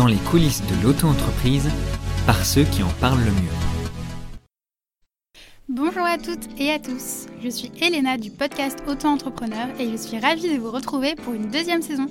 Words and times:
dans 0.00 0.06
les 0.06 0.16
coulisses 0.16 0.62
de 0.62 0.82
l'auto-entreprise 0.82 1.68
par 2.26 2.42
ceux 2.42 2.64
qui 2.64 2.82
en 2.82 2.88
parlent 3.02 3.22
le 3.22 3.32
mieux. 3.32 4.56
Bonjour 5.68 6.06
à 6.06 6.16
toutes 6.16 6.48
et 6.58 6.70
à 6.70 6.78
tous, 6.78 7.26
je 7.44 7.50
suis 7.50 7.70
Elena 7.82 8.16
du 8.16 8.30
podcast 8.30 8.82
Auto-entrepreneur 8.88 9.68
et 9.78 9.90
je 9.90 9.96
suis 9.98 10.18
ravie 10.18 10.54
de 10.54 10.58
vous 10.58 10.70
retrouver 10.70 11.16
pour 11.16 11.34
une 11.34 11.50
deuxième 11.50 11.82
saison. 11.82 12.06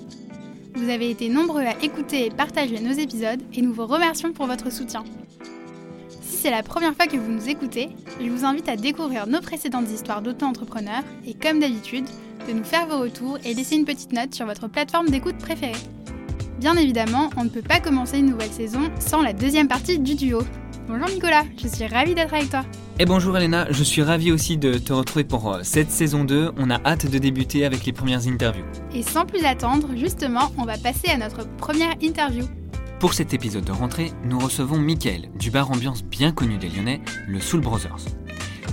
Vous 0.76 0.88
avez 0.88 1.10
été 1.10 1.30
nombreux 1.30 1.64
à 1.64 1.84
écouter 1.84 2.28
et 2.28 2.30
partager 2.30 2.80
nos 2.80 2.92
épisodes 2.92 3.42
et 3.56 3.64
nous 3.64 3.74
vous 3.74 3.88
remercions 3.88 4.34
pour 4.34 4.46
votre 4.46 4.72
soutien. 4.72 5.04
Si 6.22 6.38
c'est 6.38 6.52
la 6.52 6.62
première 6.62 6.94
fois 6.94 7.08
que 7.08 7.18
vous 7.18 7.32
nous 7.32 7.50
écoutez, 7.50 7.90
je 8.22 8.30
vous 8.30 8.46
invite 8.46 8.70
à 8.70 8.76
découvrir 8.76 9.26
nos 9.26 9.42
précédentes 9.42 9.90
histoires 9.90 10.22
d'auto-entrepreneurs 10.22 11.04
et 11.26 11.34
comme 11.34 11.60
d'habitude, 11.60 12.06
de 12.48 12.54
nous 12.54 12.64
faire 12.64 12.86
vos 12.86 13.00
retours 13.00 13.40
et 13.44 13.56
laisser 13.56 13.78
une 13.78 13.86
petite 13.86 14.14
note 14.14 14.36
sur 14.36 14.46
votre 14.46 14.68
plateforme 14.68 15.10
d'écoute 15.10 15.40
préférée. 15.40 15.74
Bien 16.60 16.76
évidemment, 16.76 17.30
on 17.38 17.46
ne 17.46 17.50
peut 17.50 17.62
pas 17.62 17.80
commencer 17.80 18.18
une 18.18 18.32
nouvelle 18.32 18.52
saison 18.52 18.92
sans 19.00 19.22
la 19.22 19.32
deuxième 19.32 19.70
partie 19.70 19.98
du 19.98 20.16
duo. 20.16 20.42
Bonjour 20.90 21.08
Nicolas, 21.08 21.44
je 21.58 21.70
suis 21.70 21.88
ravie 21.88 22.16
d'être 22.16 22.34
avec 22.34 22.50
toi. 22.50 22.66
Et 23.00 23.06
bonjour 23.06 23.38
Elena, 23.38 23.68
je 23.72 23.82
suis 23.82 24.02
ravi 24.02 24.30
aussi 24.30 24.58
de 24.58 24.78
te 24.78 24.92
retrouver 24.92 25.24
pour 25.24 25.54
euh, 25.54 25.60
cette 25.64 25.90
saison 25.90 26.26
2. 26.26 26.52
On 26.58 26.70
a 26.70 26.82
hâte 26.86 27.10
de 27.10 27.18
débuter 27.18 27.64
avec 27.64 27.86
les 27.86 27.94
premières 27.94 28.28
interviews. 28.28 28.66
Et 28.94 29.04
sans 29.04 29.26
plus 29.26 29.46
attendre, 29.46 29.88
justement, 29.96 30.52
on 30.58 30.66
va 30.66 30.78
passer 30.78 31.08
à 31.08 31.18
notre 31.18 31.48
première 31.56 31.94
interview. 32.02 32.44
Pour 33.00 33.14
cet 33.14 33.34
épisode 33.34 33.64
de 33.64 33.72
rentrée, 33.72 34.12
nous 34.26 34.38
recevons 34.38 34.80
Mickaël 34.80 35.30
du 35.40 35.52
bar 35.52 35.72
ambiance 35.72 36.04
bien 36.04 36.34
connu 36.34 36.58
des 36.58 36.68
Lyonnais, 36.68 37.00
le 37.26 37.40
Soul 37.40 37.62
Brothers. 37.62 38.04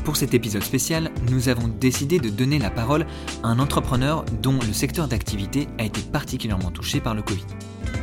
Pour 0.07 0.17
cet 0.17 0.35
épisode 0.35 0.63
spécial, 0.63 1.11
nous 1.33 1.49
avons 1.49 1.67
décidé 1.67 2.21
de 2.21 2.29
donner 2.29 2.61
la 2.61 2.71
parole 2.71 3.07
à 3.43 3.49
un 3.49 3.59
entrepreneur 3.59 4.25
dont 4.41 4.57
le 4.65 4.73
secteur 4.73 5.09
d'activité 5.09 5.67
a 5.79 5.85
été 5.85 6.01
particulièrement 6.01 6.71
touché 6.71 7.01
par 7.01 7.17
le 7.17 7.23
Covid. 7.23 7.45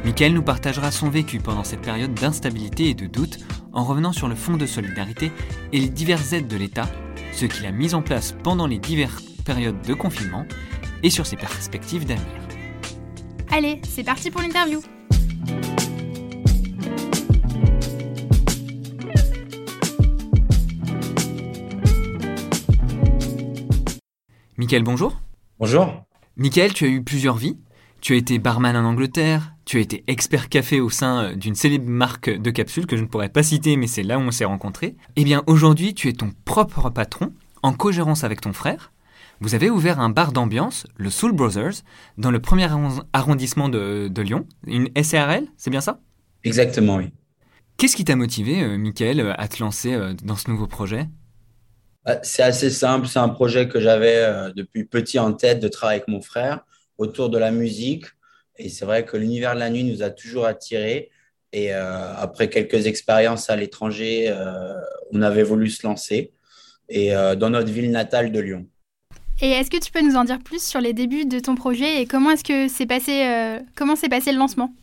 Michael 0.04 0.34
nous 0.34 0.44
partagera 0.44 0.92
son 0.92 1.10
vécu 1.10 1.40
pendant 1.40 1.64
cette 1.64 1.80
période 1.80 2.14
d'instabilité 2.14 2.90
et 2.90 2.94
de 2.94 3.08
doute 3.08 3.40
en 3.72 3.86
revenant 3.86 4.12
sur 4.12 4.28
le 4.28 4.36
fonds 4.36 4.58
de 4.58 4.66
solidarité 4.66 5.32
et 5.72 5.80
les 5.80 5.88
diverses 5.88 6.34
aides 6.34 6.50
de 6.50 6.58
l'État, 6.58 6.90
ce 7.32 7.46
qu'il 7.46 7.66
a 7.66 7.72
mis 7.72 7.94
en 7.94 8.02
place 8.02 8.36
pendant 8.44 8.68
les 8.68 8.80
diverses 8.80 9.24
périodes 9.46 9.82
de 9.88 9.94
confinement 9.94 10.46
et 11.04 11.10
sur 11.10 11.26
ses 11.26 11.38
perspectives 11.38 12.06
d'avenir. 12.06 12.28
Allez, 13.50 13.80
c'est 13.88 14.04
parti 14.04 14.30
pour 14.30 14.42
l'interview. 14.42 14.82
Michael, 24.58 24.84
bonjour. 24.84 25.20
Bonjour. 25.60 26.06
Michael, 26.38 26.74
tu 26.74 26.86
as 26.86 26.88
eu 26.88 27.04
plusieurs 27.04 27.38
vies. 27.38 27.58
Tu 28.02 28.14
as 28.14 28.18
été 28.18 28.38
barman 28.38 28.76
en 28.76 28.84
Angleterre, 28.84 29.56
tu 29.64 29.78
as 29.78 29.80
été 29.80 30.04
expert 30.08 30.50
café 30.50 30.82
au 30.82 30.90
sein 30.90 31.24
euh, 31.24 31.36
d'une 31.36 31.56
célèbre 31.56 31.90
marque 31.90 32.30
de 32.30 32.52
capsules 32.52 32.86
que 32.86 32.98
je 32.98 33.02
ne 33.02 33.08
pourrais 33.08 33.30
pas 33.30 33.44
citer, 33.44 33.78
mais 33.78 33.88
c'est 33.88 34.04
là 34.04 34.20
où 34.20 34.22
on 34.22 34.32
s'est 34.32 34.44
rencontrés. 34.46 34.96
Eh 35.16 35.24
bien, 35.24 35.42
aujourd'hui, 35.48 35.94
tu 35.94 36.10
es 36.10 36.14
ton 36.14 36.32
propre 36.44 36.90
patron, 36.90 37.32
en 37.62 37.72
co-gérance 37.72 38.26
avec 38.26 38.42
ton 38.42 38.52
frère. 38.52 38.92
Vous 39.40 39.56
avez 39.56 39.70
ouvert 39.70 40.02
un 40.02 40.10
bar 40.10 40.34
d'ambiance, 40.34 40.86
le 40.98 41.10
Soul 41.10 41.32
Brothers, 41.32 41.82
dans 42.18 42.30
le 42.30 42.40
premier 42.40 42.68
arrondissement 43.14 43.70
de, 43.70 44.22
Lyon, 44.22 44.46
une 44.68 44.90
SARL, 45.02 45.46
c'est 45.56 45.72
bien 45.72 45.82
ça? 45.82 46.02
Exactement, 46.44 46.98
oui. 46.98 47.12
Qu'est-ce 47.78 47.96
qui 47.96 48.04
t'a 48.04 48.18
motivé, 48.18 48.62
euh, 48.62 48.78
Michael, 48.78 49.34
à 49.38 49.48
te 49.48 49.64
lancer 49.64 49.94
euh, 49.94 50.14
dans 50.24 50.36
ce 50.36 50.52
nouveau 50.52 50.68
projet? 50.68 51.08
C'est 52.22 52.44
assez 52.44 52.70
simple, 52.70 53.08
c'est 53.08 53.20
un 53.20 53.30
projet 53.30 53.70
que 53.70 53.80
j'avais 53.80 54.52
depuis 54.56 54.84
petit 54.84 55.20
en 55.20 55.32
tête 55.34 55.62
de 55.62 55.70
travailler 55.70 56.02
avec 56.02 56.10
mon 56.10 56.22
frère 56.22 56.66
autour 56.98 57.30
de 57.30 57.38
la 57.38 57.52
musique. 57.52 58.06
Et 58.58 58.70
c'est 58.70 58.86
vrai 58.86 59.06
que 59.06 59.18
l'univers 59.18 59.56
de 59.56 59.60
la 59.60 59.70
nuit 59.70 59.84
nous 59.84 60.04
a 60.04 60.10
toujours 60.10 60.46
attirés. 60.46 61.12
Et 61.52 61.74
euh, 61.74 62.16
après 62.16 62.50
quelques 62.50 62.88
expériences 62.88 63.50
à 63.50 63.56
l'étranger, 63.56 64.26
euh, 64.30 64.74
on 65.12 65.22
avait 65.22 65.44
voulu 65.44 65.70
se 65.70 65.86
lancer 65.86 66.34
et 66.90 67.16
euh, 67.16 67.36
dans 67.36 67.50
notre 67.50 67.72
ville 67.72 67.92
natale 67.92 68.32
de 68.32 68.40
Lyon. 68.40 68.68
Et 69.42 69.52
est-ce 69.52 69.70
que 69.70 69.78
tu 69.78 69.92
peux 69.92 70.02
nous 70.02 70.16
en 70.16 70.24
dire 70.24 70.40
plus 70.40 70.64
sur 70.64 70.82
les 70.82 70.94
débuts 70.94 71.26
de 71.26 71.40
ton 71.40 71.56
projet 71.56 72.02
et 72.02 72.06
comment 72.08 72.32
est-ce 72.32 72.44
que 72.44 72.68
c'est 72.68 72.86
passé, 72.86 73.60
comment 73.76 73.96
s'est 73.96 74.10
passé 74.10 74.32
le 74.32 74.38
lancement? 74.38 74.74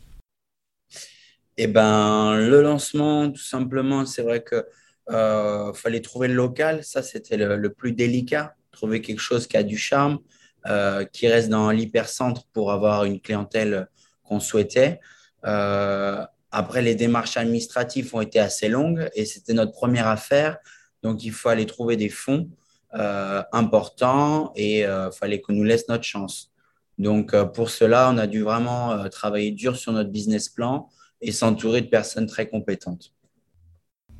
Eh 1.57 1.67
ben, 1.67 2.35
le 2.35 2.61
lancement, 2.61 3.29
tout 3.29 3.41
simplement, 3.41 4.05
c'est 4.05 4.21
vrai 4.21 4.41
que 4.41 4.65
fallait 5.07 6.01
trouver 6.01 6.27
le 6.27 6.33
local. 6.33 6.83
Ça, 6.83 7.03
c'était 7.03 7.37
le, 7.37 7.73
plus 7.73 7.93
délicat. 7.93 8.55
Trouver 8.71 9.01
quelque 9.01 9.19
chose 9.19 9.47
qui 9.47 9.57
a 9.57 9.63
du 9.63 9.77
charme, 9.77 10.19
euh, 10.67 11.05
qui 11.05 11.27
reste 11.27 11.49
dans 11.49 11.71
l'hypercentre 11.71 12.45
pour 12.53 12.71
avoir 12.71 13.03
une 13.05 13.19
clientèle 13.19 13.87
qu'on 14.23 14.39
souhaitait. 14.39 14.99
Euh, 15.45 16.23
après, 16.51 16.81
les 16.81 16.95
démarches 16.95 17.37
administratives 17.37 18.13
ont 18.13 18.21
été 18.21 18.39
assez 18.39 18.69
longues 18.69 19.09
et 19.15 19.25
c'était 19.25 19.53
notre 19.53 19.71
première 19.71 20.07
affaire. 20.07 20.57
Donc, 21.03 21.23
il 21.23 21.31
fallait 21.31 21.65
trouver 21.65 21.97
des 21.97 22.09
fonds 22.09 22.49
euh, 22.93 23.41
importants 23.51 24.51
et 24.55 24.81
il 24.81 25.09
fallait 25.17 25.41
qu'on 25.41 25.53
nous 25.53 25.63
laisse 25.63 25.87
notre 25.87 26.03
chance. 26.03 26.51
Donc, 26.97 27.35
pour 27.53 27.69
cela, 27.69 28.11
on 28.13 28.17
a 28.17 28.27
dû 28.27 28.43
vraiment 28.43 29.09
travailler 29.09 29.51
dur 29.51 29.75
sur 29.75 29.91
notre 29.93 30.11
business 30.11 30.47
plan 30.47 30.89
et 31.21 31.31
s'entourer 31.31 31.81
de 31.81 31.87
personnes 31.87 32.27
très 32.27 32.47
compétentes. 32.47 33.13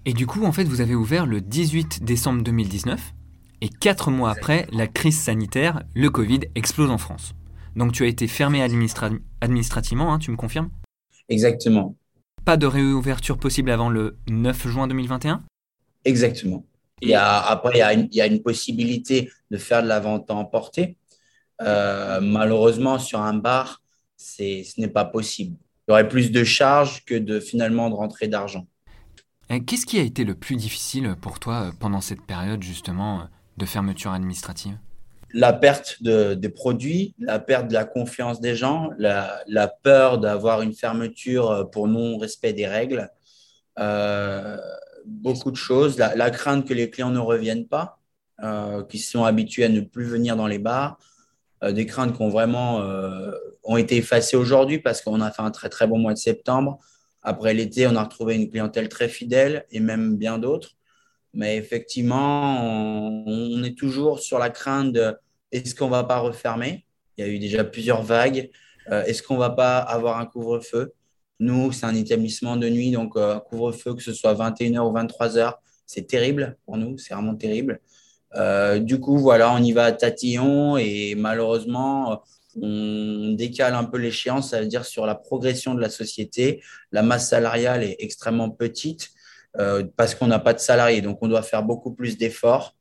Et 0.06 0.14
du 0.14 0.26
coup, 0.26 0.46
en 0.46 0.52
fait, 0.52 0.64
vous 0.64 0.82
avez 0.82 0.96
ouvert 0.96 1.28
le 1.28 1.42
18 1.42 2.04
décembre 2.04 2.44
2019 2.44 3.14
et 3.62 3.70
quatre 3.70 4.10
mois 4.10 4.32
après, 4.32 4.66
la 4.72 4.88
crise 4.88 5.20
sanitaire, 5.20 5.84
le 5.94 6.10
Covid 6.10 6.40
explose 6.56 6.90
en 6.90 6.98
France. 6.98 7.36
Donc 7.76 7.92
tu 7.92 8.04
as 8.04 8.08
été 8.08 8.28
fermé 8.28 8.64
administrativement, 8.64 10.12
hein, 10.12 10.18
tu 10.18 10.32
me 10.32 10.38
confirmes? 10.38 10.72
Exactement. 11.30 11.96
Pas 12.44 12.58
de 12.58 12.66
réouverture 12.66 13.38
possible 13.38 13.70
avant 13.70 13.90
le 13.90 14.18
9 14.28 14.68
juin 14.68 14.88
2021 14.88 15.44
Exactement. 16.04 16.66
Il 17.02 17.10
y 17.10 17.14
a, 17.14 17.40
après, 17.40 17.74
il 17.76 18.16
y, 18.16 18.22
a 18.22 18.26
une, 18.26 18.42
possibilité 18.42 19.32
de 19.52 19.58
faire 19.58 19.84
de 19.84 19.88
la 19.88 20.00
vente 20.00 20.30
à 20.32 20.36
emporter. 20.36 20.98
Euh, 21.62 22.20
malheureusement, 22.22 22.98
sur 22.98 23.22
un 23.22 23.36
bar, 23.36 23.82
ce 24.18 24.80
n'est 24.80 24.88
pas 24.88 25.06
possible. 25.06 25.58
Il 25.88 25.92
y 25.92 25.94
aurait 25.94 26.08
plus 26.08 26.32
de 26.32 26.44
charges 26.44 27.06
que 27.06 27.16
de 27.16 27.40
finalement 27.40 27.90
de 27.90 27.96
rentrée 27.96 28.28
d'argent. 28.28 28.68
Qu'est-ce 29.60 29.86
qui 29.86 30.00
a 30.00 30.04
été 30.04 30.24
le 30.24 30.36
plus 30.36 30.56
difficile 30.56 31.16
pour 31.20 31.40
toi 31.40 31.68
euh, 31.68 31.72
pendant 31.80 32.02
cette 32.02 32.22
période 32.22 32.64
justement 32.64 33.28
de 33.58 33.66
fermeture 33.66 34.12
administrative? 34.12 34.78
La 35.34 35.54
perte 35.54 36.02
de, 36.02 36.34
des 36.34 36.50
produits, 36.50 37.16
la 37.20 37.40
perte 37.40 37.68
de 37.68 37.74
la 37.74 37.86
confiance 37.86 38.42
des 38.42 38.56
gens, 38.56 38.90
la, 38.98 39.44
peur 39.84 40.20
d'avoir 40.20 40.62
une 40.62 40.74
fermeture 40.74 41.70
pour 41.72 41.88
non-respect 41.88 42.52
des 42.52 42.68
règles, 42.68 43.10
euh, 43.80 44.58
beaucoup 45.06 45.52
de 45.52 45.56
choses, 45.56 45.98
la, 45.98 46.30
crainte 46.32 46.68
que 46.68 46.74
les 46.74 46.90
clients 46.90 47.12
ne 47.12 47.20
reviennent 47.20 47.68
pas, 47.68 48.00
euh, 48.44 48.84
qui 48.84 49.00
sont 49.00 49.24
habitués 49.24 49.66
à 49.66 49.70
ne 49.70 49.82
plus 49.82 50.06
venir 50.06 50.36
dans 50.36 50.48
les 50.48 50.60
bars, 50.60 50.98
euh, 51.64 51.72
des 51.72 51.86
craintes 51.86 52.16
qui 52.16 52.22
ont 52.22 52.30
vraiment 52.30 52.82
ont 53.64 53.78
été 53.78 53.98
effacées 53.98 54.38
aujourd'hui 54.38 54.80
parce 54.80 55.02
qu'on 55.02 55.22
a 55.22 55.32
fait 55.32 55.44
un 55.44 55.52
très 55.52 55.70
très 55.70 55.88
bon 55.88 56.00
mois 56.00 56.14
de 56.14 56.18
septembre. 56.18 56.80
Après 57.24 57.54
l'été, 57.54 57.88
on 57.88 57.96
a 57.96 58.04
retrouvé 58.04 58.36
une 58.36 58.50
clientèle 58.50 58.90
très 58.90 59.08
fidèle 59.08 59.66
et 59.72 59.80
même 59.80 60.18
bien 60.18 60.40
d'autres. 60.40 60.76
Mais 61.34 61.58
effectivement, 61.58 62.62
on, 63.26 63.64
est 63.64 63.78
toujours 63.78 64.20
sur 64.20 64.40
la 64.40 64.50
crainte 64.50 64.92
de 64.94 65.16
est-ce 65.52 65.76
qu'on 65.76 65.86
ne 65.86 65.92
va 65.92 66.04
pas 66.04 66.20
refermer? 66.20 66.86
Il 67.18 67.26
y 67.26 67.28
a 67.28 67.32
eu 67.32 67.40
déjà 67.40 67.64
plusieurs 67.64 68.04
vagues. 68.04 68.50
Euh, 68.92 69.04
est-ce 69.04 69.22
qu'on 69.24 69.36
ne 69.36 69.40
va 69.40 69.52
pas 69.52 69.78
avoir 69.78 70.20
un 70.20 70.26
couvre-feu? 70.26 70.94
Nous, 71.40 71.72
c'est 71.72 71.86
un 71.86 71.96
établissement 71.96 72.58
de 72.58 72.70
nuit, 72.70 72.92
donc 72.92 73.16
euh, 73.16 73.40
couvre-feu, 73.40 73.96
que 73.96 74.02
ce 74.02 74.14
soit 74.14 74.34
21h 74.34 74.80
ou 74.80 74.94
23h, 74.94 75.56
c'est 75.86 76.08
terrible 76.08 76.58
pour 76.66 76.78
nous, 76.78 76.98
c'est 76.98 77.14
vraiment 77.14 77.36
terrible. 77.36 77.82
Euh, 78.36 78.80
du 78.80 79.00
coup, 79.00 79.18
voilà, 79.18 79.54
on 79.54 79.58
y 79.58 79.72
va 79.72 79.86
à 79.86 79.92
tatillon 79.92 80.78
et 80.78 81.16
malheureusement, 81.16 82.22
on 82.60 83.34
décale 83.38 83.76
un 83.76 83.84
peu 83.84 83.98
l'échéance, 83.98 84.52
ça 84.52 84.62
veut 84.62 84.68
dire 84.68 84.86
sur 84.86 85.06
la 85.06 85.16
progression 85.16 85.74
de 85.74 85.82
la 85.82 85.90
société. 85.90 86.62
La 86.92 87.04
masse 87.04 87.30
salariale 87.30 87.84
est 87.84 87.98
extrêmement 88.00 88.50
petite. 88.50 89.12
Euh, 89.60 89.86
parce 89.98 90.16
qu'on 90.16 90.28
n'a 90.28 90.40
pas 90.40 90.54
de 90.54 90.60
salariés. 90.60 91.02
Donc, 91.02 91.20
on 91.22 91.28
doit 91.28 91.42
faire 91.42 91.64
beaucoup 91.64 91.92
plus 91.94 92.18
d'efforts 92.18 92.76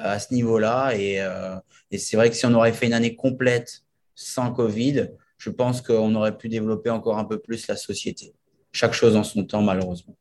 euh, 0.00 0.14
à 0.14 0.18
ce 0.18 0.32
niveau-là. 0.32 0.92
Euh, 0.92 1.56
et, 1.90 1.98
c'est 1.98 2.16
vrai 2.16 2.30
que 2.30 2.36
si 2.36 2.46
on 2.46 2.54
aurait 2.54 2.72
fait 2.72 2.86
une 2.86 2.92
année 2.92 3.16
complète 3.16 3.82
sans 4.14 4.52
Covid, 4.52 5.08
je 5.36 5.50
pense 5.50 5.80
qu'on 5.80 6.14
aurait 6.14 6.36
pu 6.36 6.48
développer 6.48 6.90
encore 6.90 7.18
un 7.18 7.24
peu 7.24 7.40
plus 7.40 7.66
la 7.66 7.76
société. 7.76 8.34
Chaque 8.70 8.92
chose 8.92 9.16
en 9.16 9.24
son 9.24 9.44
temps, 9.44 9.62
malheureusement. 9.62 10.16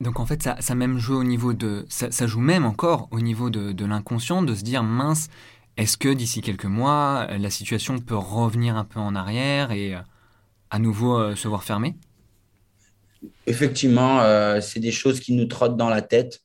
Donc 0.00 0.18
en 0.20 0.26
fait, 0.26 0.42
ça, 0.42 0.74
même 0.74 0.98
joue 0.98 1.16
au 1.16 1.24
niveau 1.24 1.52
de, 1.52 1.84
ça, 1.88 2.26
joue 2.26 2.40
même 2.40 2.66
encore 2.66 3.08
au 3.10 3.20
niveau 3.20 3.48
de 3.48 3.84
l'inconscient, 3.84 4.42
de 4.42 4.54
se 4.54 4.62
dire 4.62 4.82
mince, 4.82 5.28
est-ce 5.76 5.96
que 5.96 6.08
d'ici 6.08 6.40
quelques 6.40 6.64
mois, 6.64 7.26
la 7.38 7.50
situation 7.50 7.98
peut 7.98 8.16
revenir 8.16 8.76
un 8.76 8.84
peu 8.84 9.00
en 9.00 9.14
arrière 9.14 9.72
et 9.72 9.94
à 10.70 10.78
nouveau 10.78 11.34
se 11.34 11.48
voir 11.48 11.64
fermer 11.64 11.96
Effectivement, 13.46 14.20
euh, 14.20 14.60
c'est 14.60 14.80
des 14.80 14.92
choses 14.92 15.20
qui 15.20 15.32
nous 15.32 15.46
trottent 15.46 15.76
dans 15.76 15.88
la 15.88 16.02
tête 16.02 16.44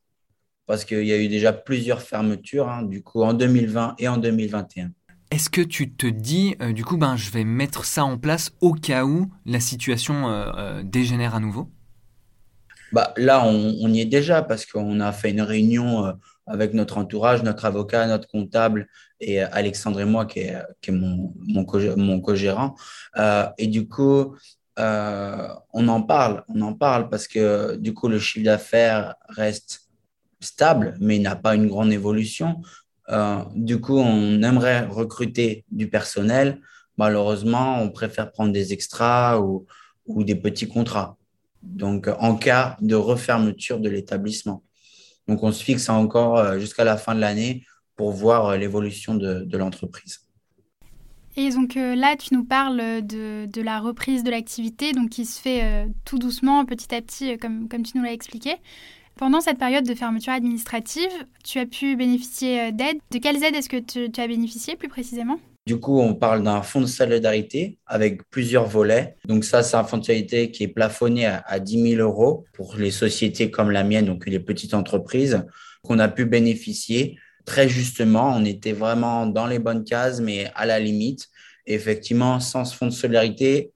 parce 0.69 0.85
qu'il 0.85 1.03
y 1.03 1.11
a 1.11 1.17
eu 1.17 1.27
déjà 1.27 1.51
plusieurs 1.51 1.99
fermetures, 1.99 2.69
hein, 2.69 2.83
du 2.83 3.01
coup, 3.01 3.23
en 3.23 3.33
2020 3.33 3.95
et 3.97 4.07
en 4.07 4.17
2021. 4.17 4.91
Est-ce 5.31 5.49
que 5.49 5.61
tu 5.61 5.91
te 5.91 6.05
dis, 6.05 6.55
euh, 6.61 6.73
du 6.73 6.85
coup, 6.85 6.97
ben, 6.97 7.15
je 7.15 7.31
vais 7.31 7.43
mettre 7.43 7.85
ça 7.85 8.05
en 8.05 8.19
place 8.19 8.51
au 8.61 8.73
cas 8.73 9.03
où 9.03 9.31
la 9.47 9.59
situation 9.59 10.29
euh, 10.29 10.51
euh, 10.57 10.83
dégénère 10.83 11.33
à 11.33 11.39
nouveau? 11.39 11.71
Bah, 12.91 13.15
Là, 13.17 13.47
on, 13.47 13.91
y 13.91 14.01
est 14.01 14.05
déjà 14.05 14.43
parce 14.43 14.67
qu'on 14.67 14.99
a 14.99 15.11
fait 15.11 15.31
une 15.31 15.41
réunion 15.41 16.13
avec 16.50 16.74
notre 16.74 16.98
entourage, 16.98 17.44
notre 17.44 17.66
avocat, 17.66 18.07
notre 18.07 18.28
comptable 18.28 18.88
et 19.22 19.42
Alexandre 19.42 20.01
et 20.01 20.06
moi, 20.06 20.25
qui 20.25 20.40
est, 20.40 20.92
mon, 20.92 21.66
co-gérant. 21.66 22.75
et 23.57 23.68
du 23.68 23.88
coup, 23.88 24.36
on 24.78 25.88
en 25.88 26.01
parle, 26.01 26.44
on 26.50 26.62
en 26.62 26.74
parle 26.74 27.10
parce 27.10 27.28
que 27.28 27.75
du 27.78 27.94
coup, 27.94 28.07
le 28.07 28.19
chiffre 28.19 28.46
d'affaires 28.46 29.16
reste 29.30 29.90
stable, 30.40 30.96
mais 31.00 31.18
il 31.18 31.22
n'a 31.22 31.36
pas 31.36 31.56
une 31.56 31.68
grande 31.68 31.92
évolution. 31.92 32.62
Euh, 33.10 33.44
du 33.56 33.81
coup, 33.81 33.98
on 33.98 34.42
aimerait 34.42 34.86
recruter 34.86 35.66
du 35.72 35.90
personnel. 35.90 36.62
Malheureusement, 36.98 37.81
on 37.81 37.90
préfère 37.90 38.31
prendre 38.31 38.54
des 38.54 38.74
extras 38.74 39.40
ou, 39.40 39.66
des 40.24 40.36
petits 40.36 40.68
contrats. 40.68 41.18
Donc, 41.62 42.10
en 42.19 42.36
cas 42.36 42.78
de 42.81 42.96
refermeture 42.96 43.80
de 43.80 43.90
l'établissement. 43.90 44.63
Donc, 45.29 45.43
on 45.43 45.51
se 45.51 45.63
fixe 45.63 45.87
encore 45.89 46.37
euh, 46.37 46.59
jusqu'à 46.59 46.83
la 46.83 46.97
fin 46.97 47.15
de 47.15 47.21
l'année 47.21 47.63
pour 47.95 48.11
voir 48.11 48.47
euh, 48.47 48.57
l'évolution 48.57 49.15
de, 49.15 49.57
l'entreprise. 49.57 50.19
Et 51.37 51.51
donc 51.51 51.75
là, 51.75 52.17
tu 52.17 52.33
nous 52.33 52.43
parles 52.43 52.81
de, 53.01 53.61
la 53.61 53.79
reprise 53.79 54.23
de 54.23 54.31
l'activité, 54.31 54.91
donc 54.91 55.09
qui 55.09 55.25
se 55.25 55.39
fait 55.39 55.87
tout 56.03 56.19
doucement, 56.19 56.65
petit 56.65 56.93
à 56.93 57.01
petit, 57.01 57.37
comme, 57.37 57.69
comme 57.69 57.83
tu 57.83 57.97
nous 57.97 58.03
l'as 58.03 58.11
expliqué. 58.11 58.57
Pendant 59.19 59.41
cette 59.41 59.57
période 59.57 59.85
de 59.85 59.95
fermeture 59.95 60.31
administrative, 60.31 61.11
tu 61.43 61.59
as 61.59 61.65
pu 61.65 61.97
bénéficier 61.97 62.61
euh, 62.61 62.71
d'aides. 62.71 62.99
De 63.11 63.17
quelles 63.17 63.43
aides 63.43 63.53
est-ce 63.53 63.67
que 63.67 63.75
tu, 63.75 64.09
as 64.17 64.27
bénéficié 64.27 64.77
plus 64.77 64.87
précisément? 64.87 65.41
Du 65.69 65.80
coup, 65.80 66.00
on 66.00 66.16
parle 66.16 66.42
d'un 66.42 66.63
fonds 66.63 66.81
de 66.81 66.88
solidarité 66.88 67.77
avec 67.86 68.27
plusieurs 68.31 68.66
volets. 68.66 69.18
Donc 69.25 69.44
ça, 69.45 69.62
c'est 69.62 69.77
un 69.77 69.83
fonds 69.83 70.00
de 70.00 70.04
solidarité 70.04 70.50
qui 70.50 70.63
est 70.63 70.68
plafonné 70.68 71.27
à, 71.27 71.60
10 71.60 71.92
000 71.92 72.01
euros 72.01 72.45
pour 72.54 72.75
les 72.75 72.89
sociétés 72.89 73.51
comme 73.51 73.69
la 73.69 73.83
mienne, 73.83 74.07
donc 74.07 74.25
les 74.25 74.39
petites 74.39 74.74
entreprises, 74.74 75.44
qu'on 75.83 76.00
a 76.00 76.07
pu 76.07 76.25
bénéficier 76.25 77.19
très 77.45 77.69
justement. 77.69 78.33
On 78.36 78.45
était 78.45 78.71
vraiment 78.71 79.27
dans 79.27 79.45
les 79.45 79.60
bonnes 79.60 79.83
cases, 79.83 80.21
mais 80.21 80.51
à 80.56 80.66
la 80.66 80.80
limite. 80.80 81.27
effectivement, 81.68 82.39
sans 82.39 82.65
ce 82.65 82.75
fonds 82.75 82.88
de 82.88 82.98
solidarité, 83.04 83.72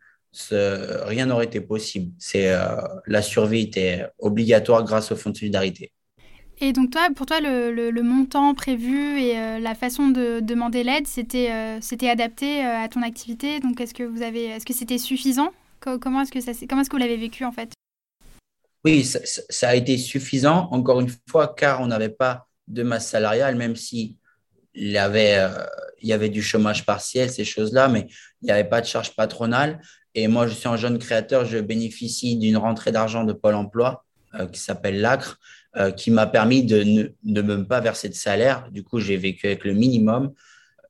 rien 0.49 1.27
n'aurait 1.27 1.45
été 1.45 1.61
possible. 1.61 2.11
C'est 2.17 2.49
euh, 2.49 2.81
la 3.05 3.21
survie 3.21 3.61
était 3.61 4.07
obligatoire 4.17 4.83
grâce 4.83 5.11
au 5.11 5.15
fonds 5.15 5.29
de 5.29 5.37
solidarité. 5.37 5.91
Et 6.59 6.71
donc 6.71 6.91
toi, 6.91 7.09
pour 7.15 7.25
toi, 7.25 7.39
le, 7.41 8.01
montant 8.01 8.53
prévu 8.53 9.19
et 9.19 9.37
euh, 9.37 9.59
la 9.59 9.75
façon 9.75 10.09
de 10.09 10.39
demander 10.39 10.83
l'aide, 10.83 11.07
c'était 11.07 11.51
euh, 11.51 12.09
adapté 12.09 12.61
à 12.63 12.87
ton 12.87 13.01
activité? 13.01 13.59
Donc 13.59 13.81
est-ce 13.81 13.93
que 13.93 14.03
vous 14.03 14.21
avez, 14.21 14.45
est-ce 14.45 14.65
que 14.65 14.73
c'était 14.73 14.97
suffisant? 14.97 15.51
Comment 15.79 16.21
est-ce 16.21 16.31
que 16.31 16.39
ça, 16.39 16.51
comment 16.69 16.81
est-ce 16.81 16.89
que 16.89 16.95
vous 16.95 17.01
l'avez 17.01 17.17
vécu 17.17 17.43
en 17.43 17.51
fait? 17.51 17.73
Oui, 18.85 19.03
ça, 19.03 19.19
ça, 19.23 19.69
a 19.69 19.75
été 19.75 19.97
suffisant. 19.97 20.69
Encore 20.71 21.01
une 21.01 21.11
fois, 21.29 21.53
car 21.53 21.81
on 21.81 21.87
n'avait 21.87 22.09
pas 22.09 22.47
de 22.67 22.83
masse 22.83 23.09
salariale, 23.09 23.55
même 23.55 23.75
si 23.75 24.17
il 24.73 24.91
y 24.91 24.97
avait, 24.97 25.37
il 26.01 26.07
y 26.07 26.13
avait 26.13 26.29
du 26.29 26.41
chômage 26.41 26.85
partiel, 26.85 27.29
ces 27.29 27.43
choses-là, 27.43 27.89
mais 27.89 28.07
il 28.41 28.45
n'y 28.45 28.51
avait 28.51 28.67
pas 28.67 28.79
de 28.79 28.85
charge 28.85 29.13
patronale. 29.15 29.81
Et 30.15 30.27
moi, 30.27 30.47
je 30.47 30.53
suis 30.53 30.69
un 30.69 30.77
jeune 30.77 30.99
créateur, 30.99 31.43
je 31.45 31.57
bénéficie 31.57 32.37
d'une 32.37 32.57
rentrée 32.57 32.91
d'argent 32.91 33.23
de 33.23 33.33
Pôle 33.33 33.55
emploi 33.55 34.05
euh, 34.05 34.12
qui 34.51 34.59
s'appelle 34.59 35.01
l'ACRE, 35.01 35.39
euh, 35.75 35.89
qui 35.89 36.11
m'a 36.11 36.27
permis 36.27 36.63
de 36.63 37.11
ne 37.23 37.41
même 37.41 37.65
pas 37.65 37.79
verser 37.79 38.07
de 38.07 38.13
salaire. 38.13 38.69
Du 38.71 38.83
coup, 38.83 38.99
j'ai 38.99 39.17
vécu 39.17 39.47
avec 39.47 39.65
le 39.65 39.73
minimum. 39.73 40.31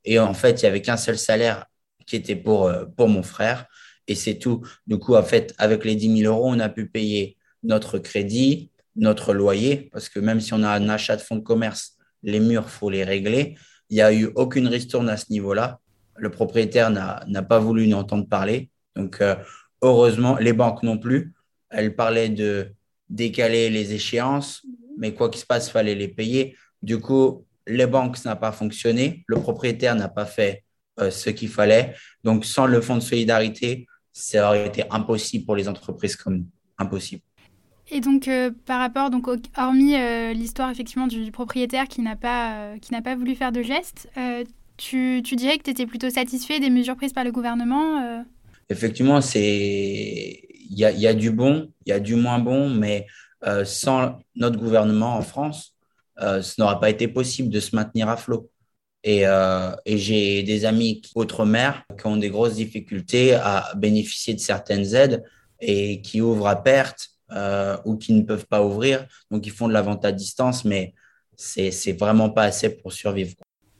Et 0.04 0.18
en 0.18 0.34
fait, 0.34 0.60
il 0.60 0.64
n'y 0.66 0.68
avait 0.68 0.82
qu'un 0.82 0.98
seul 0.98 1.16
salaire 1.16 1.64
qui 2.06 2.16
était 2.16 2.36
pour, 2.36 2.66
euh, 2.66 2.84
pour 2.84 3.08
mon 3.08 3.22
frère. 3.22 3.64
Et 4.08 4.14
c'est 4.14 4.34
tout. 4.34 4.60
Du 4.86 4.98
coup, 4.98 5.14
en 5.14 5.22
fait, 5.22 5.54
avec 5.56 5.86
les 5.86 5.96
10 5.96 6.18
000 6.18 6.30
euros, 6.34 6.50
on 6.50 6.60
a 6.60 6.68
pu 6.68 6.86
payer 6.86 7.38
notre 7.62 7.98
crédit, 7.98 8.70
notre 8.94 9.32
loyer, 9.32 9.88
parce 9.90 10.10
que 10.10 10.20
même 10.20 10.40
si 10.40 10.52
on 10.52 10.62
a 10.62 10.68
un 10.68 10.90
achat 10.90 11.16
de 11.16 11.22
fonds 11.22 11.36
de 11.36 11.40
commerce, 11.40 11.96
les 12.22 12.38
murs, 12.38 12.68
faut 12.68 12.90
les 12.90 13.04
régler. 13.04 13.56
Il 13.88 13.94
n'y 13.94 14.02
a 14.02 14.12
eu 14.12 14.30
aucune 14.34 14.68
ristourne 14.68 15.08
à 15.08 15.16
ce 15.16 15.32
niveau-là. 15.32 15.80
Le 16.16 16.30
propriétaire 16.30 16.90
n'a 16.90 17.42
pas 17.42 17.58
voulu 17.58 17.88
nous 17.88 17.96
entendre 17.96 18.28
parler. 18.28 18.68
Donc, 18.96 19.22
euh, 19.22 19.34
heureusement, 19.80 20.36
les 20.36 20.52
banques 20.52 20.82
non 20.82 20.98
plus. 20.98 21.32
Elles 21.70 21.96
parlaient 21.96 22.28
de 22.28 22.74
décaler 23.08 23.70
les 23.70 23.92
échéances, 23.94 24.62
mais 24.98 25.14
quoi 25.14 25.28
qu'il 25.28 25.40
se 25.40 25.46
passe, 25.46 25.68
il 25.68 25.72
fallait 25.72 25.94
les 25.94 26.08
payer. 26.08 26.56
Du 26.82 26.98
coup, 26.98 27.44
les 27.66 27.86
banques, 27.86 28.16
ça 28.16 28.30
n'a 28.30 28.36
pas 28.36 28.52
fonctionné. 28.52 29.24
Le 29.26 29.36
propriétaire 29.36 29.94
n'a 29.94 30.08
pas 30.08 30.26
fait 30.26 30.64
euh, 31.00 31.10
ce 31.10 31.30
qu'il 31.30 31.48
fallait. 31.48 31.94
Donc, 32.22 32.44
sans 32.44 32.66
le 32.66 32.80
fonds 32.80 32.96
de 32.96 33.00
solidarité, 33.00 33.86
ça 34.12 34.48
aurait 34.48 34.66
été 34.66 34.84
impossible 34.90 35.44
pour 35.44 35.56
les 35.56 35.68
entreprises 35.68 36.16
comme 36.16 36.36
nous. 36.38 36.46
Impossible. 36.78 37.22
Et 37.90 38.00
donc, 38.00 38.28
euh, 38.28 38.50
par 38.66 38.80
rapport, 38.80 39.10
donc, 39.10 39.28
hormis 39.56 39.94
l'histoire 40.34 40.70
effectivement 40.70 41.06
du, 41.06 41.30
propriétaire 41.30 41.86
qui 41.86 42.00
n'a 42.00 42.16
pas, 42.16 42.78
qui 42.80 42.92
n'a 42.92 43.02
pas 43.02 43.14
voulu 43.14 43.34
faire 43.34 43.52
de 43.52 43.62
gestes, 43.62 44.08
tu, 44.76 45.22
tu, 45.24 45.36
dirais 45.36 45.56
que 45.58 45.62
tu 45.62 45.70
étais 45.70 45.86
plutôt 45.86 46.10
satisfait 46.10 46.58
des 46.58 46.70
mesures 46.70 46.96
prises 46.96 47.12
par 47.12 47.22
le 47.22 47.30
gouvernement 47.30 48.24
effectivement, 48.68 49.20
c'est 49.20 50.43
il 50.70 50.78
y 50.78 51.06
a, 51.06 51.14
du 51.14 51.30
bon, 51.30 51.70
il 51.84 51.90
y 51.90 51.92
a 51.92 52.00
du 52.00 52.16
moins 52.16 52.38
bon, 52.38 52.70
mais 52.70 53.06
euh, 53.46 53.64
sans 53.64 54.18
notre 54.34 54.58
gouvernement 54.58 55.16
en 55.16 55.22
France, 55.22 55.74
euh, 56.20 56.42
ce 56.42 56.60
n'aurait 56.60 56.80
pas 56.80 56.90
été 56.90 57.08
possible 57.08 57.50
de 57.50 57.60
se 57.60 57.76
maintenir 57.76 58.08
à 58.08 58.16
flot. 58.16 58.50
Et, 59.02 59.26
euh, 59.26 59.72
j'ai 59.86 60.42
des 60.42 60.64
amis 60.64 61.02
outre-mer 61.14 61.84
qui 61.98 62.06
ont 62.06 62.16
des 62.16 62.30
grosses 62.30 62.54
difficultés 62.54 63.34
à 63.34 63.72
bénéficier 63.76 64.32
de 64.34 64.40
certaines 64.40 64.94
aides 64.94 65.22
et 65.60 66.00
qui 66.00 66.20
ouvrent 66.20 66.48
à 66.48 66.62
perte 66.62 67.10
ou 67.84 67.96
qui 67.96 68.12
ne 68.12 68.22
peuvent 68.22 68.46
pas 68.46 68.62
ouvrir. 68.62 69.06
Donc, 69.30 69.46
ils 69.46 69.52
font 69.52 69.66
de 69.66 69.72
la 69.72 69.82
vente 69.82 70.04
à 70.04 70.12
distance, 70.12 70.64
mais 70.64 70.94
c'est 71.36 71.98
vraiment 71.98 72.30
pas 72.30 72.44
assez 72.44 72.70
pour 72.70 72.92
survivre. 72.92 73.34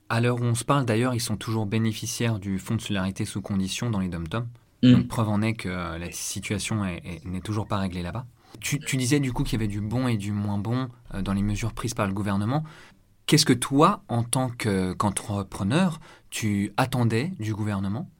À 0.08 0.20
l'heure 0.20 0.40
où 0.40 0.44
on 0.44 0.54
se 0.54 0.64
parle, 0.64 0.84
d'ailleurs, 0.84 1.14
ils 1.14 1.20
sont 1.20 1.36
toujours 1.36 1.64
bénéficiaires 1.64 2.38
du 2.38 2.58
fonds 2.58 2.74
de 2.74 2.80
solidarité 2.80 3.24
sous 3.24 3.40
condition 3.40 3.90
dans 3.90 4.00
les 4.00 4.08
dom-toms. 4.08 4.48
Mm. 4.84 5.06
preuve 5.06 5.28
en 5.28 5.42
est 5.42 5.54
que 5.54 5.68
la 5.68 6.10
situation 6.12 6.84
n'est 6.84 7.40
toujours 7.40 7.66
pas 7.66 7.78
réglée 7.78 8.02
là-bas. 8.02 8.26
Tu, 8.60 8.96
disais 8.96 9.20
du 9.20 9.32
coup 9.32 9.42
qu'il 9.42 9.58
y 9.58 9.62
avait 9.62 9.68
du 9.68 9.80
bon 9.80 10.08
et 10.08 10.16
du 10.16 10.32
moins 10.32 10.58
bon 10.58 10.88
euh, 11.14 11.22
dans 11.22 11.32
les 11.32 11.42
mesures 11.42 11.72
prises 11.72 11.94
par 11.94 12.06
le 12.06 12.12
gouvernement. 12.12 12.64
Qu'est-ce 13.26 13.46
que 13.46 13.52
toi, 13.52 14.02
en 14.08 14.22
tant 14.22 14.50
qu'entrepreneur, 14.50 16.00
tu 16.30 16.72
attendais 16.76 17.32
du 17.38 17.54
gouvernement? 17.54 18.10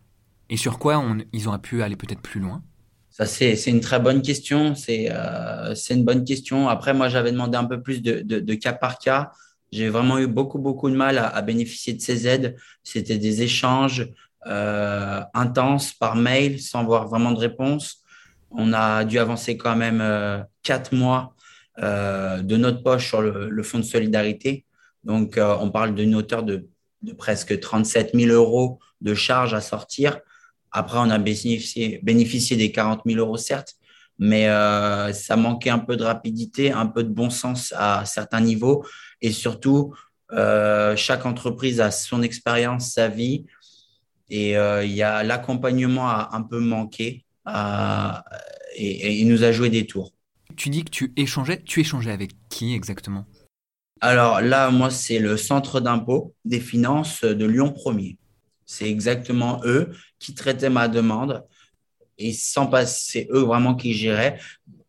Et 0.48 0.56
sur 0.56 0.78
quoi 0.78 1.02
ils 1.32 1.48
auraient 1.48 1.60
pu 1.60 1.82
aller 1.82 1.96
peut-être 1.96 2.20
plus 2.20 2.40
loin? 2.40 2.62
Ça, 3.10 3.26
c'est 3.26 3.54
une 3.66 3.80
très 3.80 4.00
bonne 4.00 4.22
question. 4.22 4.74
Euh, 4.88 5.74
c'est 5.74 5.94
une 5.94 6.04
bonne 6.04 6.24
question. 6.24 6.68
Après, 6.68 6.94
moi, 6.94 7.08
j'avais 7.08 7.32
demandé 7.32 7.56
un 7.56 7.64
peu 7.64 7.80
plus 7.80 8.02
de, 8.02 8.54
cas 8.54 8.72
par 8.72 8.98
cas. 8.98 9.30
J'ai 9.72 9.88
vraiment 9.88 10.18
eu 10.18 10.26
beaucoup, 10.26 10.58
beaucoup 10.58 10.88
de 10.90 10.96
mal 10.96 11.18
à 11.18 11.42
bénéficier 11.42 11.92
de 11.92 12.00
ces 12.00 12.26
aides. 12.26 12.56
C'était 12.82 13.18
des 13.18 13.42
échanges. 13.42 14.08
Euh, 14.46 15.22
intense 15.32 15.94
par 15.94 16.16
mail 16.16 16.60
sans 16.60 16.84
voir 16.84 17.08
vraiment 17.08 17.32
de 17.32 17.38
réponse. 17.38 18.02
On 18.50 18.74
a 18.74 19.04
dû 19.04 19.18
avancer 19.18 19.56
quand 19.56 19.74
même 19.74 20.02
euh, 20.02 20.42
quatre 20.62 20.94
mois 20.94 21.34
euh, 21.78 22.42
de 22.42 22.56
notre 22.58 22.82
poche 22.82 23.08
sur 23.08 23.22
le, 23.22 23.62
fonds 23.62 23.78
de 23.78 23.84
solidarité. 23.84 24.66
Donc, 25.02 25.38
on 25.38 25.70
parle 25.70 25.94
d'une 25.94 26.14
hauteur 26.14 26.42
de, 26.42 26.66
presque 27.18 27.58
37 27.58 28.10
000 28.14 28.32
euros 28.32 28.78
de 29.00 29.14
charges 29.14 29.54
à 29.54 29.60
sortir. 29.60 30.18
Après, 30.72 30.98
on 30.98 31.10
a 31.10 31.18
bénéficié, 31.18 32.00
bénéficié 32.02 32.56
des 32.56 32.72
40 32.72 33.02
000 33.06 33.18
euros, 33.18 33.36
certes, 33.36 33.74
mais 34.18 34.46
ça 35.12 35.36
manquait 35.36 35.68
un 35.68 35.78
peu 35.78 35.98
de 35.98 36.04
rapidité, 36.04 36.72
un 36.72 36.86
peu 36.86 37.04
de 37.04 37.10
bon 37.10 37.28
sens 37.28 37.74
à 37.76 38.06
certains 38.06 38.40
niveaux. 38.40 38.82
Et 39.20 39.30
surtout, 39.30 39.94
chaque 40.30 41.26
entreprise 41.26 41.82
a 41.82 41.90
son 41.90 42.22
expérience, 42.22 42.92
sa 42.92 43.08
vie. 43.08 43.44
Et 44.30 44.56
euh, 44.56 44.84
il 44.84 44.92
y 44.92 45.02
a 45.02 45.22
l'accompagnement 45.22 46.08
a 46.08 46.30
un 46.32 46.42
peu 46.42 46.60
manqué 46.60 47.24
et, 48.76 49.20
il 49.20 49.28
nous 49.28 49.44
a 49.44 49.52
joué 49.52 49.70
des 49.70 49.86
tours. 49.86 50.12
Tu 50.56 50.70
dis 50.70 50.84
que 50.84 50.90
tu 50.90 51.12
échangeais. 51.16 51.62
Tu 51.64 51.80
échangeais 51.80 52.12
avec 52.12 52.32
qui 52.48 52.74
exactement? 52.74 53.26
Alors 54.00 54.40
là, 54.40 54.70
moi, 54.70 54.90
c'est 54.90 55.18
le 55.18 55.36
centre 55.36 55.80
d'impôt 55.80 56.34
des 56.44 56.60
finances 56.60 57.24
de 57.24 57.44
Lyon 57.44 57.74
1er. 57.76 58.16
C'est 58.66 58.88
exactement 58.88 59.60
eux 59.64 59.92
qui 60.18 60.34
traitaient 60.34 60.70
ma 60.70 60.88
demande 60.88 61.44
et 62.18 62.32
sans 62.32 62.66
passer, 62.66 63.26
c'est 63.26 63.28
eux 63.32 63.40
vraiment 63.40 63.74
qui 63.74 63.92
géraient. 63.92 64.38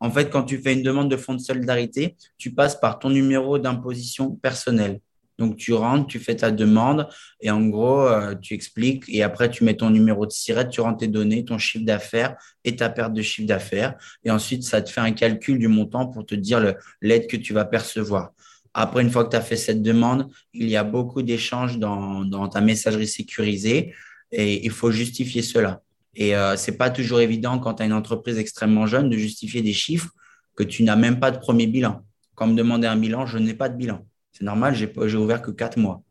En 0.00 0.10
fait, 0.10 0.30
quand 0.30 0.44
tu 0.44 0.58
fais 0.58 0.74
une 0.74 0.82
demande 0.82 1.10
de 1.10 1.16
fonds 1.16 1.34
de 1.34 1.40
solidarité, 1.40 2.16
tu 2.38 2.52
passes 2.52 2.78
par 2.78 2.98
ton 2.98 3.10
numéro 3.10 3.58
d'imposition 3.58 4.30
personnel. 4.36 5.00
Donc, 5.38 5.56
tu 5.56 5.74
rentres, 5.74 6.06
tu 6.06 6.18
fais 6.18 6.36
ta 6.36 6.50
demande 6.50 7.08
et 7.40 7.50
en 7.50 7.66
gros, 7.66 8.00
euh, 8.00 8.34
tu 8.34 8.54
expliques 8.54 9.04
et 9.08 9.22
après, 9.22 9.50
tu 9.50 9.64
mets 9.64 9.76
ton 9.76 9.90
numéro 9.90 10.26
de 10.26 10.32
SIRET, 10.32 10.68
tu 10.68 10.80
rentres 10.80 10.98
tes 10.98 11.08
données, 11.08 11.44
ton 11.44 11.58
chiffre 11.58 11.84
d'affaires 11.84 12.36
et 12.64 12.76
ta 12.76 12.88
perte 12.88 13.12
de 13.12 13.22
chiffre 13.22 13.46
d'affaires. 13.46 13.94
Et 14.24 14.30
ensuite, 14.30 14.62
ça 14.62 14.80
te 14.80 14.90
fait 14.90 15.00
un 15.00 15.12
calcul 15.12 15.58
du 15.58 15.68
montant 15.68 16.06
pour 16.06 16.24
te 16.24 16.34
dire 16.34 16.74
l'aide 17.02 17.26
que 17.26 17.36
tu 17.36 17.52
vas 17.52 17.64
percevoir. 17.64 18.32
Après, 18.78 19.00
une 19.00 19.10
fois 19.10 19.24
que 19.24 19.30
tu 19.30 19.36
as 19.36 19.40
fait 19.40 19.56
cette 19.56 19.82
demande, 19.82 20.28
il 20.52 20.68
y 20.68 20.76
a 20.76 20.84
beaucoup 20.84 21.22
d'échanges 21.22 21.78
dans, 21.78 22.48
ta 22.48 22.60
messagerie 22.60 23.06
sécurisée 23.06 23.94
et 24.32 24.66
il 24.66 24.70
faut 24.70 24.90
justifier 24.90 25.40
cela. 25.40 25.80
Et 26.14 26.36
euh, 26.36 26.58
ce 26.58 26.70
n'est 26.70 26.76
pas 26.76 26.90
toujours 26.90 27.20
évident 27.20 27.58
quand 27.58 27.74
tu 27.74 27.82
as 27.82 27.86
une 27.86 27.94
entreprise 27.94 28.36
extrêmement 28.36 28.86
jeune 28.86 29.08
de 29.08 29.16
justifier 29.16 29.62
des 29.62 29.72
chiffres 29.72 30.10
que 30.54 30.62
tu 30.62 30.82
n'as 30.82 30.96
même 30.96 31.20
pas 31.20 31.30
de 31.30 31.38
premier 31.38 31.66
bilan. 31.66 32.04
Quand 32.34 32.46
me 32.46 32.54
demander 32.54 32.86
un 32.86 32.96
bilan, 32.96 33.24
je 33.24 33.38
n'ai 33.38 33.54
pas 33.54 33.70
de 33.70 33.76
bilan. 33.76 34.06
C'est 34.36 34.44
normal, 34.44 34.74
j'ai 34.74 35.16
ouvert 35.16 35.40
que 35.40 35.50
quatre 35.50 35.78
mois. 35.78 36.02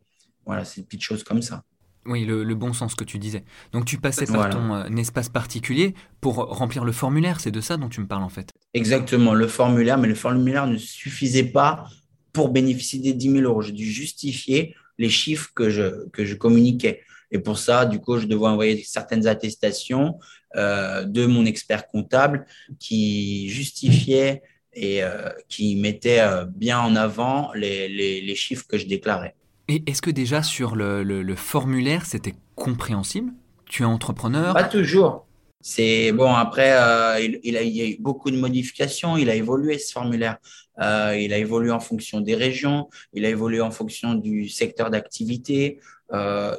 Voilà, 0.48 0.66
c'est 0.66 0.82
une 0.82 0.88
petite 0.88 1.04
chose 1.04 1.24
comme 1.24 1.44
ça. 1.44 1.64
Oui, 2.08 2.26
le, 2.26 2.56
bon 2.56 2.74
sens 2.74 2.96
que 2.96 3.04
tu 3.04 3.20
disais. 3.20 3.44
Donc 3.72 3.86
tu 3.86 3.98
passais 3.98 4.26
par 4.26 4.50
ton 4.50 4.74
euh, 4.74 4.96
espace 4.98 5.30
particulier 5.30 5.94
pour 6.22 6.36
remplir 6.36 6.86
le 6.86 6.92
formulaire, 6.92 7.40
c'est 7.40 7.52
de 7.52 7.62
ça 7.62 7.78
dont 7.78 7.90
tu 7.90 8.02
me 8.02 8.08
parles 8.08 8.24
en 8.24 8.30
fait. 8.30 8.52
Exactement, 8.74 9.34
le 9.34 9.48
formulaire, 9.48 10.00
mais 10.00 10.08
le 10.08 10.16
formulaire 10.16 10.66
ne 10.66 10.78
suffisait 10.78 11.46
pas 11.46 11.88
pour 12.34 12.50
bénéficier 12.50 13.00
des 13.00 13.14
10 13.14 13.32
000 13.32 13.44
euros. 13.44 13.62
J'ai 13.62 13.74
dû 13.74 13.86
justifier 13.86 14.76
les 14.98 15.10
chiffres 15.10 15.52
que 15.54 15.70
je, 15.70 16.08
que 16.10 16.26
je 16.26 16.36
communiquais. 16.36 17.02
Et 17.32 17.40
pour 17.40 17.60
ça, 17.60 17.86
du 17.86 18.00
coup, 18.00 18.18
je 18.18 18.26
devais 18.26 18.46
envoyer 18.46 18.84
certaines 18.84 19.28
attestations 19.28 20.20
euh, 20.56 21.04
de 21.06 21.26
mon 21.26 21.46
expert 21.46 21.88
comptable 21.88 22.46
qui 22.80 23.50
justifiait 23.50 24.42
et 24.76 25.04
euh, 25.04 25.30
qui 25.50 25.76
mettait 25.78 26.22
bien 26.48 26.80
en 26.80 26.96
avant 26.96 27.52
les, 27.54 27.88
les 27.88 28.36
chiffres 28.36 28.66
que 28.68 28.78
je 28.78 28.86
déclarais. 28.86 29.36
Et 29.68 29.84
est-ce 29.88 30.02
que 30.02 30.12
déjà 30.12 30.44
sur 30.44 30.76
le, 30.76 31.36
formulaire, 31.36 32.06
c'était 32.06 32.36
compréhensible? 32.56 33.34
Tu 33.66 33.84
es 33.84 33.86
entrepreneur? 33.86 34.54
Pas 34.54 34.64
toujours. 34.64 35.26
C'est 35.62 36.12
bon. 36.12 36.32
Après, 36.32 36.74
euh, 36.74 37.20
il, 37.44 37.58
a, 37.58 37.64
y 37.64 37.82
a 37.82 37.88
eu 37.88 37.98
beaucoup 38.00 38.30
de 38.30 38.38
modifications. 38.38 39.18
Il 39.18 39.30
a 39.32 39.36
évolué 39.36 39.80
ce 39.80 39.92
formulaire. 39.92 40.38
Euh, 40.80 41.18
il 41.18 41.34
a 41.34 41.40
évolué 41.40 41.72
en 41.72 41.80
fonction 41.80 42.22
des 42.22 42.36
régions. 42.36 42.90
Il 43.14 43.26
a 43.26 43.30
évolué 43.30 43.62
en 43.62 43.72
fonction 43.72 44.14
du 44.14 44.48
secteur 44.48 44.92
d'activité. 44.92 45.80
Euh, 46.14 46.56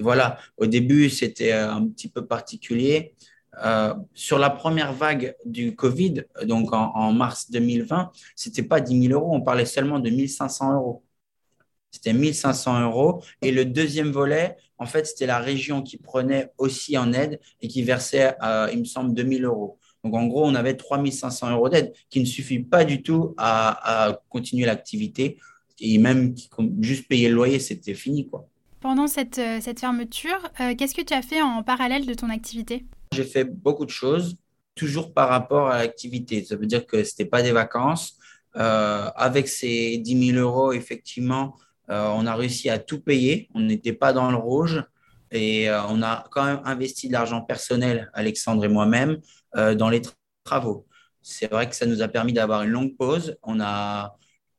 voilà. 0.00 0.38
Au 0.56 0.66
début, 0.66 1.10
c'était 1.10 1.50
un 1.50 1.84
petit 1.88 2.08
peu 2.08 2.24
particulier. 2.24 3.14
Sur 4.14 4.38
la 4.38 4.50
première 4.50 4.92
vague 4.92 5.34
du 5.44 5.74
Covid, 5.74 6.24
donc 6.44 6.72
en, 6.72 7.12
mars 7.12 7.50
2020, 7.50 8.12
c'était 8.36 8.62
pas 8.62 8.80
10 8.80 9.08
000 9.08 9.20
euros. 9.20 9.34
On 9.34 9.40
parlait 9.40 9.66
seulement 9.66 9.98
de 9.98 10.10
1500 10.10 10.74
euros. 10.74 11.02
C'était 11.90 12.12
1500 12.12 12.82
euros. 12.82 13.22
Et 13.42 13.50
le 13.50 13.64
deuxième 13.64 14.10
volet, 14.10 14.56
en 14.78 14.86
fait, 14.86 15.06
c'était 15.06 15.26
la 15.26 15.38
région 15.38 15.82
qui 15.82 15.96
prenait 15.96 16.52
aussi 16.58 16.96
en 16.98 17.12
aide 17.12 17.40
et 17.60 17.68
qui 17.68 17.82
versait, 17.82 18.34
euh, 18.42 18.68
il 18.72 18.80
me 18.80 18.84
semble, 18.84 19.14
2000 19.14 19.44
euros. 19.44 19.78
Donc, 20.04 20.14
en 20.14 20.26
gros, 20.26 20.46
on 20.46 20.54
avait 20.54 20.74
3500 20.74 21.50
euros 21.50 21.68
d'aide 21.68 21.92
qui 22.10 22.20
ne 22.20 22.24
suffit 22.24 22.60
pas 22.60 22.84
du 22.84 23.02
tout 23.02 23.34
à, 23.36 24.20
continuer 24.28 24.66
l'activité. 24.66 25.38
Et 25.80 25.98
même 25.98 26.34
juste 26.80 27.08
payer 27.08 27.28
le 27.28 27.34
loyer, 27.34 27.58
c'était 27.58 27.94
fini. 27.94 28.28
Quoi. 28.28 28.48
Pendant 28.80 29.06
cette, 29.06 29.38
euh, 29.38 29.58
cette 29.60 29.80
fermeture, 29.80 30.50
euh, 30.60 30.74
qu'est-ce 30.76 30.94
que 30.94 31.02
tu 31.02 31.14
as 31.14 31.22
fait 31.22 31.40
en 31.40 31.62
parallèle 31.62 32.06
de 32.06 32.14
ton 32.14 32.30
activité? 32.30 32.84
J'ai 33.12 33.24
fait 33.24 33.44
beaucoup 33.44 33.84
de 33.84 33.90
choses, 33.90 34.36
toujours 34.74 35.12
par 35.12 35.28
rapport 35.28 35.68
à 35.68 35.78
l'activité. 35.78 36.44
Ça 36.44 36.56
veut 36.56 36.66
dire 36.66 36.86
que 36.86 37.02
ce 37.04 37.10
n'était 37.12 37.26
pas 37.26 37.42
des 37.42 37.52
vacances. 37.52 38.16
avec 38.54 39.48
ces 39.48 39.98
10 39.98 40.32
000 40.32 40.38
euros, 40.38 40.72
effectivement, 40.72 41.56
euh, 41.90 42.08
on 42.14 42.26
a 42.26 42.34
réussi 42.34 42.68
à 42.70 42.78
tout 42.78 43.00
payer. 43.00 43.48
On 43.54 43.60
n'était 43.60 43.92
pas 43.92 44.12
dans 44.12 44.30
le 44.30 44.36
rouge. 44.36 44.82
Et 45.30 45.68
euh, 45.68 45.82
on 45.88 46.02
a 46.02 46.24
quand 46.30 46.44
même 46.44 46.60
investi 46.64 47.08
de 47.08 47.12
l'argent 47.12 47.42
personnel, 47.42 48.10
Alexandre 48.14 48.64
et 48.64 48.68
moi-même, 48.68 49.18
euh, 49.56 49.74
dans 49.74 49.90
les 49.90 50.02
travaux. 50.44 50.86
C'est 51.22 51.50
vrai 51.50 51.68
que 51.68 51.76
ça 51.76 51.86
nous 51.86 52.02
a 52.02 52.08
permis 52.08 52.32
d'avoir 52.32 52.62
une 52.62 52.70
longue 52.70 52.96
pause. 52.96 53.36
On 53.42 53.60
a 53.60 54.16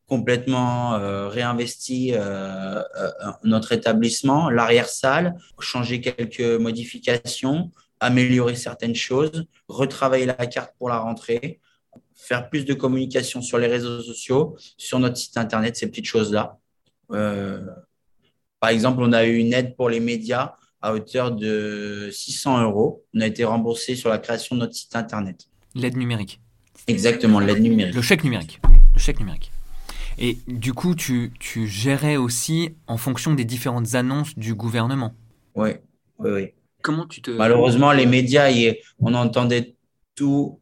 complètement 0.08 0.98
réinvesti 1.30 2.14
notre 3.44 3.74
établissement, 3.74 4.50
l'arrière-salle, 4.50 5.36
changé 5.60 6.02
quelques 6.02 6.60
modifications, 6.60 7.70
améliorer 8.00 8.56
certaines 8.56 8.96
choses, 8.96 9.46
retravailler 9.68 10.26
la 10.26 10.48
carte 10.48 10.74
pour 10.78 10.90
la 10.90 11.00
rentrée, 11.00 11.60
faire 12.16 12.50
plus 12.50 12.66
de 12.66 12.74
communication 12.74 13.42
sur 13.42 13.58
les 13.58 13.68
réseaux 13.68 14.02
sociaux, 14.02 14.56
sur 14.78 15.00
notre 15.00 15.18
site 15.18 15.38
internet, 15.38 15.76
ces 15.76 15.88
petites 15.88 16.06
choses-là. 16.06 16.58
Euh, 17.12 17.62
par 18.60 18.70
exemple, 18.70 19.02
on 19.02 19.14
a 19.14 19.26
eu 19.26 19.38
une 19.38 19.54
aide 19.54 19.76
pour 19.76 19.90
les 19.90 20.00
médias 20.00 20.54
à 20.82 20.94
hauteur 20.94 21.32
de 21.32 22.10
600 22.12 22.64
euros. 22.64 23.06
On 23.14 23.22
a 23.22 23.28
été 23.28 23.44
remboursé 23.44 23.96
sur 23.96 24.10
la 24.10 24.18
création 24.18 24.56
de 24.56 24.62
notre 24.62 24.76
site 24.76 24.96
internet. 24.96 25.48
L'aide 25.76 25.98
numérique. 25.98 26.42
Exactement, 26.88 27.40
l'aide 27.40 27.62
numérique. 27.62 27.96
Le 27.96 28.02
chèque 28.02 28.24
numérique. 28.24 28.60
Le 28.94 29.00
chèque 29.00 29.20
numérique. 29.20 29.52
Et 30.18 30.38
du 30.48 30.74
coup, 30.74 30.96
tu, 30.96 31.32
tu, 31.40 31.68
gérais 31.68 32.18
aussi 32.18 32.76
en 32.88 32.98
fonction 32.98 33.34
des 33.34 33.46
différentes 33.46 33.96
annonces 33.96 34.38
du 34.38 34.54
gouvernement. 34.54 35.14
Oui, 35.56 35.70
oui, 36.18 36.32
oui. 36.32 36.54
Comment 36.82 37.08
tu 37.08 37.22
te... 37.22 37.32
Malheureusement, 37.32 37.92
les 37.92 38.06
médias, 38.06 38.50
on 39.00 39.14
entendait 39.14 39.76
tout, 40.16 40.62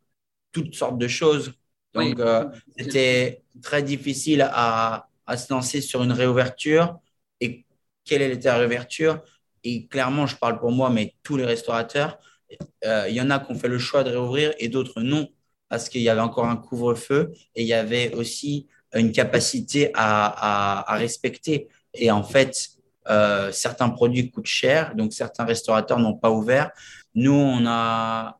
toutes 0.51 0.75
sortes 0.75 0.97
de 0.97 1.07
choses. 1.07 1.53
Donc, 1.93 2.19
euh, 2.19 2.45
c'était 2.77 3.43
très 3.61 3.83
difficile 3.83 4.47
à, 4.51 5.09
à 5.25 5.37
se 5.37 5.51
lancer 5.53 5.81
sur 5.81 6.03
une 6.03 6.11
réouverture 6.11 6.99
et 7.39 7.65
quelle 8.05 8.21
est 8.21 8.43
la 8.43 8.57
réouverture? 8.57 9.21
Et 9.63 9.87
clairement, 9.87 10.25
je 10.25 10.35
parle 10.35 10.59
pour 10.59 10.71
moi, 10.71 10.89
mais 10.89 11.15
tous 11.23 11.37
les 11.37 11.45
restaurateurs, 11.45 12.19
euh, 12.85 13.05
il 13.09 13.15
y 13.15 13.21
en 13.21 13.29
a 13.29 13.39
qui 13.39 13.51
ont 13.51 13.55
fait 13.55 13.67
le 13.67 13.79
choix 13.79 14.03
de 14.03 14.09
réouvrir 14.11 14.53
et 14.59 14.69
d'autres 14.69 15.01
non, 15.01 15.27
parce 15.69 15.89
qu'il 15.89 16.01
y 16.01 16.09
avait 16.09 16.21
encore 16.21 16.45
un 16.45 16.55
couvre-feu 16.55 17.33
et 17.55 17.63
il 17.63 17.67
y 17.67 17.73
avait 17.73 18.13
aussi 18.13 18.67
une 18.93 19.11
capacité 19.11 19.91
à, 19.93 20.95
respecter. 20.97 21.67
Et 21.93 22.09
en 22.09 22.23
fait, 22.23 22.69
euh, 23.09 23.51
certains 23.51 23.89
produits 23.89 24.31
coûtent 24.31 24.45
cher, 24.45 24.95
donc 24.95 25.13
certains 25.13 25.45
restaurateurs 25.45 25.99
n'ont 25.99 26.15
pas 26.15 26.31
ouvert. 26.31 26.71
Nous, 27.15 27.31
on 27.31 27.65
a 27.65 28.39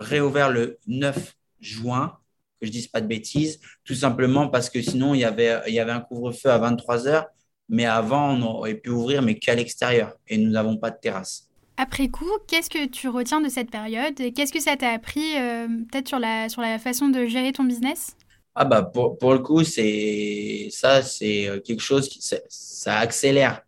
réouvert 0.00 0.50
le 0.50 0.78
9 0.86 1.34
juin 1.60 2.18
que 2.60 2.66
je 2.66 2.72
dise 2.72 2.88
pas 2.88 3.00
de 3.00 3.06
bêtises, 3.06 3.60
tout 3.84 3.94
simplement 3.94 4.48
parce 4.48 4.68
que 4.70 4.82
sinon, 4.82 5.14
il 5.14 5.20
y 5.20 5.24
avait, 5.24 5.60
il 5.68 5.74
y 5.74 5.80
avait 5.80 5.92
un 5.92 6.00
couvre-feu 6.00 6.50
à 6.50 6.58
23 6.58 7.06
heures, 7.06 7.26
mais 7.68 7.84
avant, 7.84 8.32
on 8.36 8.42
aurait 8.42 8.74
pu 8.74 8.90
ouvrir, 8.90 9.22
mais 9.22 9.38
qu'à 9.38 9.54
l'extérieur, 9.54 10.14
et 10.26 10.38
nous 10.38 10.50
n'avons 10.50 10.76
pas 10.76 10.90
de 10.90 10.98
terrasse. 11.00 11.48
Après 11.76 12.08
coup, 12.08 12.30
qu'est-ce 12.48 12.70
que 12.70 12.86
tu 12.86 13.08
retiens 13.08 13.40
de 13.40 13.48
cette 13.48 13.70
période? 13.70 14.14
Qu'est-ce 14.34 14.52
que 14.52 14.60
ça 14.60 14.76
t'a 14.76 14.90
appris 14.90 15.38
euh, 15.38 15.68
peut-être 15.90 16.08
sur 16.08 16.18
la, 16.18 16.48
sur 16.48 16.60
la 16.60 16.78
façon 16.80 17.08
de 17.08 17.26
gérer 17.26 17.52
ton 17.52 17.62
business? 17.62 18.16
Ah 18.56 18.64
bah 18.64 18.82
pour, 18.82 19.16
pour 19.18 19.32
le 19.32 19.38
coup, 19.38 19.62
c'est 19.62 20.66
ça, 20.72 21.02
c'est 21.02 21.48
euh, 21.48 21.60
quelque 21.60 21.80
chose 21.80 22.08
qui 22.08 22.20
ça 22.20 22.98
accélère. 22.98 23.62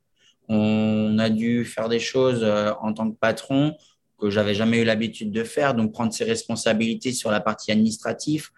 On 0.52 1.16
a 1.20 1.30
dû 1.30 1.64
faire 1.64 1.88
des 1.88 2.00
choses 2.00 2.40
euh, 2.42 2.72
en 2.80 2.92
tant 2.92 3.08
que 3.08 3.16
patron 3.16 3.76
que 4.20 4.30
j'avais 4.30 4.52
jamais 4.52 4.78
eu 4.78 4.84
l'habitude 4.84 5.30
de 5.30 5.44
faire, 5.44 5.74
donc 5.74 5.92
prendre 5.92 6.12
ses 6.12 6.24
responsabilités 6.24 7.12
sur 7.12 7.30
la 7.30 7.40
partie 7.40 7.70
administrative, 7.70 8.48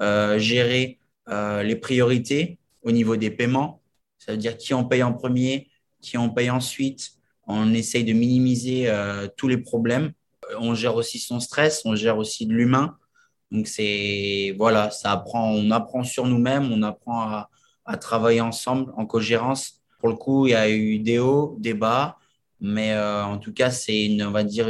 euh, 0.00 0.38
gérer 0.38 0.98
euh, 1.28 1.62
les 1.62 1.76
priorités 1.76 2.58
au 2.82 2.90
niveau 2.90 3.16
des 3.16 3.30
paiements. 3.30 3.82
Ça 4.18 4.32
veut 4.32 4.38
dire 4.38 4.56
qui 4.56 4.72
on 4.72 4.86
paye 4.86 5.02
en 5.02 5.12
premier, 5.12 5.68
qui 6.00 6.16
on 6.16 6.30
paye 6.30 6.48
ensuite. 6.48 7.10
On 7.46 7.74
essaye 7.74 8.04
de 8.04 8.14
minimiser 8.14 8.90
tous 9.36 9.48
les 9.48 9.58
problèmes. 9.58 10.12
On 10.58 10.74
gère 10.74 10.94
aussi 10.94 11.18
son 11.18 11.38
stress, 11.38 11.82
on 11.84 11.94
gère 11.96 12.16
aussi 12.16 12.46
de 12.46 12.54
l'humain. 12.54 12.96
Donc 13.50 13.66
c'est 13.66 14.54
voilà, 14.56 14.90
ça 14.90 15.12
apprend, 15.12 15.50
on 15.50 15.70
apprend 15.70 16.02
sur 16.02 16.26
nous-mêmes, 16.26 16.72
on 16.72 16.82
apprend 16.82 17.20
à, 17.22 17.50
à, 17.84 17.96
travailler 17.96 18.40
ensemble 18.40 18.92
en 18.96 19.06
co-gérance. 19.06 19.81
Pour 20.02 20.10
le 20.10 20.16
coup, 20.16 20.46
il 20.46 20.50
y 20.50 20.54
a 20.54 20.68
eu 20.68 20.98
des 20.98 21.18
hauts, 21.18 21.56
des 21.58 21.72
bas, 21.72 22.18
mais 22.60 22.94
en 22.94 23.38
tout 23.38 23.54
cas, 23.54 23.70
c'est 23.70 24.04
une, 24.04 24.22
on 24.22 24.32
va 24.32 24.44
dire 24.44 24.68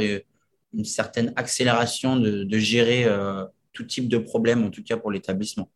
une 0.73 0.85
certaine 0.85 1.33
accélération 1.35 2.15
de, 2.15 2.57
gérer 2.57 3.05
tout 3.73 3.83
type 3.83 4.07
de 4.07 4.17
problème, 4.17 4.63
en 4.63 4.69
tout 4.69 4.83
cas 4.83 4.97
pour 4.97 5.11
l'établissement. 5.11 5.67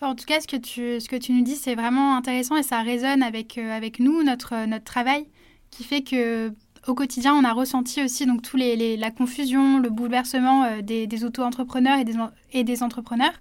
en 0.00 0.14
tout 0.14 0.26
cas, 0.26 0.40
ce 0.40 0.46
que 0.46 0.56
tu, 0.56 1.00
ce 1.00 1.08
que 1.08 1.16
tu 1.16 1.32
nous 1.32 1.42
dis, 1.42 1.56
c'est 1.56 1.74
vraiment 1.74 2.16
intéressant 2.16 2.56
et 2.56 2.62
ça 2.62 2.82
résonne 2.82 3.22
avec, 3.22 3.58
euh, 3.58 3.76
avec 3.76 3.98
nous, 3.98 4.22
notre, 4.22 4.66
notre 4.66 4.84
travail, 4.84 5.26
qui 5.70 5.84
fait 5.84 6.02
que 6.02 6.52
au 6.86 6.94
quotidien, 6.94 7.34
on 7.34 7.44
a 7.44 7.52
ressenti 7.52 8.02
aussi 8.02 8.24
donc 8.24 8.42
tous 8.42 8.56
les, 8.56 8.96
la 8.96 9.10
confusion, 9.10 9.78
le 9.78 9.90
bouleversement 9.90 10.64
euh, 10.64 10.82
des, 10.82 11.06
des 11.06 11.24
auto-entrepreneurs 11.24 11.98
et 11.98 12.04
des, 12.04 12.14
et 12.52 12.64
des 12.64 12.82
entrepreneurs. 12.82 13.34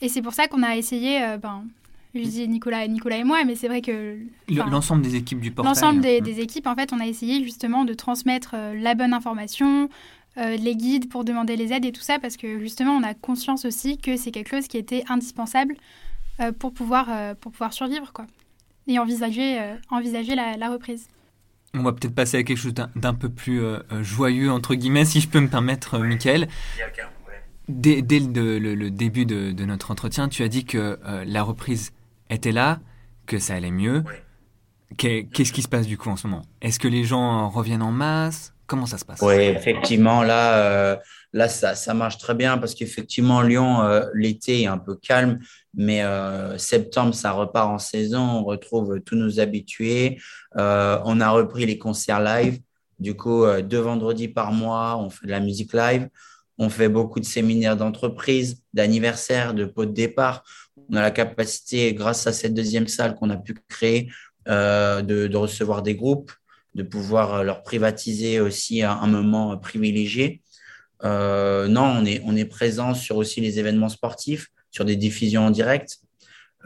Et 0.00 0.08
c'est 0.08 0.22
pour 0.22 0.34
ça 0.34 0.48
qu'on 0.48 0.62
a 0.62 0.76
essayé, 0.76 1.22
euh, 1.22 1.38
ben, 1.38 1.64
je 2.24 2.30
dis 2.30 2.48
Nicolas, 2.48 2.86
Nicolas 2.86 3.18
et 3.18 3.24
moi, 3.24 3.44
mais 3.44 3.54
c'est 3.54 3.68
vrai 3.68 3.82
que 3.82 4.18
l'ensemble 4.48 5.02
des 5.02 5.14
équipes 5.14 5.40
du 5.40 5.50
portail. 5.50 5.72
L'ensemble 5.72 6.00
des, 6.00 6.20
des, 6.20 6.40
équipes, 6.40 6.66
en 6.66 6.74
fait, 6.74 6.92
on 6.92 7.00
a 7.00 7.06
essayé 7.06 7.42
justement 7.42 7.84
de 7.84 7.94
transmettre 7.94 8.54
la 8.74 8.94
bonne 8.94 9.12
information, 9.12 9.88
euh, 10.38 10.56
les 10.56 10.76
guides 10.76 11.08
pour 11.08 11.24
demander 11.24 11.56
les 11.56 11.72
aides 11.72 11.84
et 11.84 11.90
tout 11.90 12.02
ça, 12.02 12.20
parce 12.20 12.36
que 12.36 12.60
justement, 12.60 12.92
on 12.92 13.02
a 13.02 13.12
conscience 13.12 13.64
aussi 13.64 13.98
que 13.98 14.16
c'est 14.16 14.30
quelque 14.30 14.50
chose 14.50 14.68
qui 14.68 14.76
était 14.76 15.02
indispensable 15.08 15.74
euh, 16.40 16.52
pour, 16.52 16.72
pouvoir, 16.72 17.06
euh, 17.10 17.34
pour 17.34 17.50
pouvoir 17.50 17.72
survivre, 17.72 18.12
quoi. 18.12 18.26
Et 18.86 18.98
envisager, 18.98 19.60
envisager 19.90 20.34
la, 20.34 20.70
reprise. 20.70 21.08
On 21.74 21.82
va 21.82 21.92
peut-être 21.92 22.14
passer 22.14 22.38
à 22.38 22.42
quelque 22.42 22.56
chose 22.56 22.72
d'un 22.72 23.14
peu 23.14 23.28
plus 23.28 23.60
joyeux, 24.00 24.50
entre 24.50 24.74
guillemets, 24.74 25.04
si 25.04 25.20
je 25.20 25.28
peux 25.28 25.40
me 25.40 25.48
permettre, 25.48 25.98
Michael. 25.98 26.48
Dès, 27.68 28.00
dès 28.00 28.18
le, 28.18 28.88
début 28.88 29.26
de, 29.26 29.52
de, 29.52 29.64
notre 29.66 29.90
entretien, 29.90 30.30
tu 30.30 30.42
as 30.42 30.48
dit 30.48 30.64
que 30.64 30.98
la 31.26 31.42
reprise 31.42 31.92
était 32.30 32.52
là, 32.52 32.80
que 33.26 33.38
ça 33.38 33.54
allait 33.54 33.70
mieux. 33.70 34.04
Qu'est-ce 34.96 35.52
qui 35.52 35.62
se 35.62 35.68
passe 35.68 35.86
du 35.86 35.98
coup 35.98 36.08
en 36.08 36.16
ce 36.16 36.26
moment? 36.26 36.42
Est-ce 36.62 36.78
que 36.78 36.88
les 36.88 37.04
gens 37.04 37.48
reviennent 37.50 37.82
en 37.82 37.92
masse? 37.92 38.54
Comment 38.66 38.86
ça 38.86 38.98
se 38.98 39.04
passe? 39.04 39.20
Oui, 39.22 39.34
effectivement, 39.34 40.22
là, 40.22 40.58
euh, 40.58 40.96
là 41.32 41.48
ça, 41.48 41.74
ça, 41.74 41.94
marche 41.94 42.18
très 42.18 42.34
bien 42.34 42.58
parce 42.58 42.74
qu'effectivement, 42.74 43.40
Lyon, 43.40 43.82
euh, 43.82 44.04
l'été 44.12 44.62
est 44.62 44.66
un 44.66 44.76
peu 44.76 44.94
calme, 44.94 45.38
mais 45.74 46.02
euh, 46.02 46.58
septembre, 46.58 47.14
ça 47.14 47.32
repart 47.32 47.70
en 47.70 47.78
saison. 47.78 48.20
On 48.20 48.44
retrouve 48.44 49.00
tous 49.00 49.16
nos 49.16 49.40
habitués. 49.40 50.18
on 50.54 51.20
a 51.20 51.30
repris 51.30 51.64
les 51.64 51.78
concerts 51.78 52.20
live. 52.20 52.60
Du 52.98 53.14
coup, 53.14 53.44
deux 53.62 53.78
vendredis 53.78 54.28
par 54.28 54.52
mois, 54.52 54.98
on 54.98 55.08
fait 55.08 55.26
de 55.26 55.30
la 55.30 55.40
musique 55.40 55.72
live. 55.72 56.08
On 56.58 56.68
fait 56.68 56.88
beaucoup 56.88 57.20
de 57.20 57.24
séminaires 57.24 57.76
d'entreprise, 57.76 58.62
d'anniversaires, 58.74 59.54
de 59.54 59.64
pots 59.64 59.86
de 59.86 59.92
départ. 59.92 60.42
On 60.90 60.96
a 60.96 61.02
la 61.02 61.10
capacité, 61.10 61.92
grâce 61.94 62.26
à 62.26 62.32
cette 62.32 62.54
deuxième 62.54 62.88
salle 62.88 63.14
qu'on 63.14 63.30
a 63.30 63.36
pu 63.36 63.54
créer, 63.68 64.10
de, 64.46 65.02
de 65.26 65.36
recevoir 65.36 65.82
des 65.82 65.94
groupes 65.94 66.32
de 66.78 66.82
pouvoir 66.82 67.34
euh, 67.34 67.42
leur 67.42 67.62
privatiser 67.62 68.40
aussi 68.40 68.82
un, 68.82 69.06
moment 69.06 69.56
privilégié. 69.58 70.40
Euh, 71.04 71.68
non, 71.68 72.02
on 72.24 72.36
est, 72.36 72.44
présent 72.44 72.94
sur 72.94 73.16
aussi 73.16 73.40
les 73.40 73.58
événements 73.58 73.88
sportifs, 73.88 74.48
sur 74.70 74.84
des 74.84 74.96
diffusions 74.96 75.46
en 75.46 75.50
direct. 75.50 75.98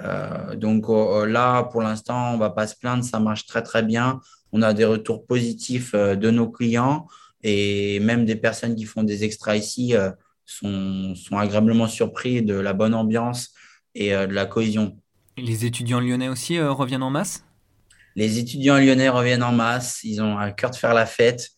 Euh, 0.01 0.55
donc 0.55 0.87
là, 0.89 1.65
pour 1.65 1.83
l'instant, 1.83 2.35
on 2.35 2.39
va 2.39 2.51
pas 2.51 2.67
se 2.67 2.77
plaindre, 2.77 3.05
ça 3.05 3.21
marche 3.21 3.47
très 3.47 3.63
très 3.63 3.83
bien. 3.83 4.21
On 4.53 4.63
a 4.63 4.75
des 4.75 4.85
retours 4.85 5.27
positifs 5.27 5.95
de 5.95 6.31
nos 6.31 6.49
clients 6.51 7.07
et 7.43 7.99
même 8.01 8.25
des 8.25 8.37
personnes 8.37 8.75
qui 8.75 8.85
font 8.85 9.03
des 9.03 9.25
extras 9.25 9.57
ici 9.57 9.95
sont, 10.45 11.15
sont 11.15 11.39
agréablement 11.39 11.89
surpris 11.89 12.43
de 12.43 12.55
la 12.55 12.73
bonne 12.73 12.95
ambiance 12.95 13.52
et 13.95 14.11
de 14.11 14.33
la 14.33 14.47
cohésion. 14.47 14.97
Les 15.37 15.65
étudiants 15.65 16.01
lyonnais 16.01 16.29
aussi 16.29 16.61
reviennent 16.61 17.03
en 17.03 17.11
masse? 17.11 17.45
Les 18.15 18.39
étudiants 18.39 18.79
lyonnais 18.79 19.09
reviennent 19.09 19.43
en 19.43 19.53
masse. 19.53 20.01
Ils 20.05 20.21
ont 20.21 20.39
un 20.39 20.51
cœur 20.51 20.71
de 20.71 20.77
faire 20.77 20.95
la 20.95 21.07
fête. 21.07 21.51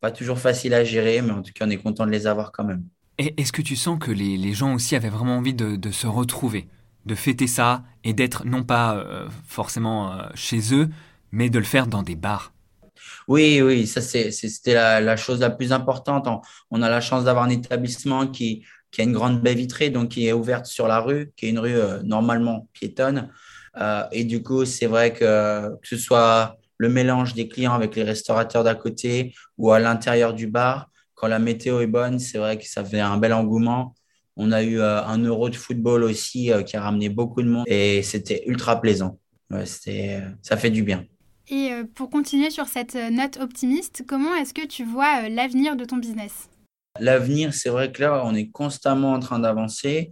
Pas 0.00 0.10
toujours 0.10 0.38
facile 0.38 0.74
à 0.74 0.84
gérer, 0.84 1.22
mais 1.22 1.32
en 1.32 1.42
tout 1.42 1.52
cas, 1.52 1.66
on 1.66 1.70
est 1.70 1.76
content 1.76 2.06
de 2.06 2.12
les 2.12 2.26
avoir 2.26 2.52
quand 2.52 2.64
même. 2.64 2.84
Et 3.18 3.34
est-ce 3.40 3.52
que 3.52 3.62
tu 3.62 3.74
sens 3.74 3.98
que 3.98 4.12
les, 4.12 4.52
gens 4.54 4.74
aussi 4.74 4.94
avaient 4.94 5.08
vraiment 5.08 5.38
envie 5.38 5.54
de, 5.54 5.90
se 5.90 6.06
retrouver, 6.06 6.68
de 7.04 7.16
fêter 7.16 7.48
ça 7.48 7.82
et 8.04 8.12
d'être 8.12 8.46
non 8.46 8.62
pas 8.62 8.96
euh, 8.96 9.28
forcément 9.46 10.12
euh, 10.12 10.22
chez 10.34 10.72
eux, 10.72 10.88
mais 11.32 11.50
de 11.50 11.58
le 11.58 11.64
faire 11.64 11.88
dans 11.88 12.04
des 12.04 12.14
bars? 12.14 12.52
Oui, 13.26 13.60
oui, 13.60 13.86
ça 13.86 14.00
c'était 14.00 14.74
la, 14.74 15.16
chose 15.16 15.40
la 15.40 15.50
plus 15.50 15.72
importante. 15.72 16.28
On, 16.70 16.80
a 16.80 16.88
la 16.88 17.00
chance 17.00 17.24
d'avoir 17.24 17.44
un 17.44 17.50
établissement 17.50 18.26
qui, 18.28 18.64
a 18.96 19.04
une 19.04 19.12
grande 19.12 19.40
baie 19.42 19.54
vitrée, 19.54 19.90
donc 19.90 20.10
qui 20.10 20.26
est 20.26 20.32
ouverte 20.32 20.66
sur 20.66 20.88
la 20.88 21.00
rue, 21.00 21.30
qui 21.36 21.46
est 21.46 21.50
une 21.50 21.58
rue 21.58 21.76
euh, 21.76 22.02
normalement 22.02 22.68
piétonne. 22.72 23.30
Euh, 23.76 24.04
et 24.12 24.24
du 24.24 24.42
coup, 24.42 24.64
c'est 24.64 24.86
vrai 24.86 25.12
que 25.12 25.70
que 25.76 25.88
ce 25.88 25.96
soit 25.96 26.56
le 26.78 26.88
mélange 26.88 27.34
des 27.34 27.48
clients 27.48 27.74
avec 27.74 27.96
les 27.96 28.02
restaurateurs 28.02 28.64
d'à 28.64 28.74
côté 28.74 29.34
ou 29.56 29.72
à 29.72 29.78
l'intérieur 29.78 30.32
du 30.32 30.46
bar, 30.46 30.90
quand 31.14 31.26
la 31.26 31.38
météo 31.38 31.80
est 31.80 31.86
bonne, 31.86 32.18
c'est 32.18 32.38
vrai 32.38 32.58
que 32.58 32.66
ça 32.66 32.84
fait 32.84 33.00
un 33.00 33.18
bel 33.18 33.32
engouement. 33.32 33.94
On 34.36 34.52
a 34.52 34.62
eu 34.62 34.78
euh, 34.78 35.02
un 35.04 35.18
euro 35.18 35.48
de 35.48 35.56
football 35.56 36.04
aussi 36.04 36.50
qui 36.64 36.76
a 36.76 36.82
ramené 36.82 37.08
beaucoup 37.08 37.42
de 37.42 37.48
monde 37.48 37.64
et 37.66 38.02
c'était 38.02 38.44
ultra 38.46 38.80
plaisant. 38.80 39.18
ça 39.50 40.56
fait 40.56 40.70
du 40.70 40.82
bien. 40.82 41.04
Et 41.50 41.70
pour 41.94 42.10
continuer 42.10 42.50
sur 42.50 42.68
cette 42.68 42.94
note 42.94 43.38
optimiste, 43.40 44.04
comment 44.06 44.34
est-ce 44.34 44.54
que 44.54 44.66
tu 44.66 44.84
vois 44.84 45.28
l'avenir 45.28 45.76
de 45.76 45.84
ton 45.84 45.96
business? 45.96 46.48
L'avenir, 47.00 47.54
c'est 47.54 47.68
vrai 47.68 47.92
que 47.92 48.02
là, 48.02 48.22
on 48.24 48.34
est 48.34 48.50
constamment 48.50 49.12
en 49.12 49.20
train 49.20 49.38
d'avancer. 49.38 50.10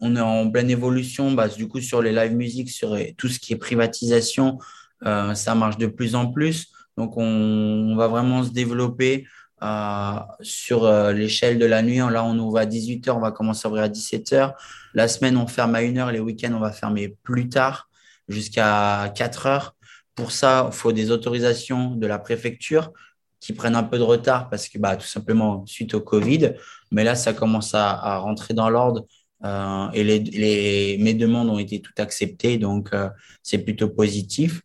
On 0.00 0.16
est 0.16 0.20
en 0.20 0.50
pleine 0.50 0.70
évolution, 0.70 1.32
bah, 1.32 1.48
du 1.48 1.68
coup, 1.68 1.80
sur 1.80 2.02
les 2.02 2.12
live 2.12 2.34
music, 2.34 2.70
sur 2.70 2.96
tout 3.16 3.28
ce 3.28 3.38
qui 3.38 3.52
est 3.52 3.56
privatisation, 3.56 4.58
euh, 5.06 5.34
ça 5.34 5.54
marche 5.54 5.78
de 5.78 5.86
plus 5.86 6.14
en 6.14 6.30
plus. 6.30 6.68
Donc, 6.96 7.16
on, 7.16 7.94
va 7.96 8.08
vraiment 8.08 8.42
se 8.42 8.50
développer 8.50 9.26
euh, 9.62 10.14
sur 10.40 10.84
euh, 10.84 11.12
l'échelle 11.12 11.58
de 11.58 11.66
la 11.66 11.82
nuit. 11.82 11.98
Là, 11.98 12.24
on 12.24 12.38
ouvre 12.38 12.58
à 12.58 12.66
18h, 12.66 13.10
on 13.10 13.20
va 13.20 13.32
commencer 13.32 13.66
à 13.66 13.70
ouvrir 13.70 13.84
à 13.84 13.88
17h. 13.88 14.54
La 14.94 15.08
semaine, 15.08 15.36
on 15.36 15.46
ferme 15.46 15.74
à 15.74 15.82
1h. 15.82 16.12
Les 16.12 16.20
week-ends, 16.20 16.52
on 16.54 16.60
va 16.60 16.72
fermer 16.72 17.16
plus 17.22 17.48
tard, 17.48 17.88
jusqu'à 18.28 19.08
4h. 19.14 19.70
Pour 20.14 20.32
ça, 20.32 20.68
il 20.70 20.74
faut 20.74 20.92
des 20.92 21.10
autorisations 21.10 21.94
de 21.94 22.06
la 22.06 22.18
préfecture 22.18 22.92
qui 23.40 23.52
prennent 23.52 23.76
un 23.76 23.82
peu 23.82 23.98
de 23.98 24.02
retard 24.02 24.48
parce 24.50 24.68
que 24.68 24.78
bah, 24.78 24.96
tout 24.96 25.06
simplement 25.06 25.64
suite 25.66 25.94
au 25.94 26.00
Covid. 26.00 26.54
Mais 26.90 27.04
là, 27.04 27.14
ça 27.14 27.32
commence 27.32 27.74
à 27.74 28.18
rentrer 28.18 28.54
dans 28.54 28.70
l'ordre 28.70 29.06
euh, 29.44 29.90
et 29.92 30.04
les, 30.04 30.18
les, 30.18 30.98
mes 30.98 31.14
demandes 31.14 31.48
ont 31.48 31.58
été 31.58 31.80
toutes 31.80 32.00
acceptées, 32.00 32.58
donc 32.58 32.92
euh, 32.92 33.08
c'est 33.42 33.58
plutôt 33.58 33.88
positif. 33.88 34.62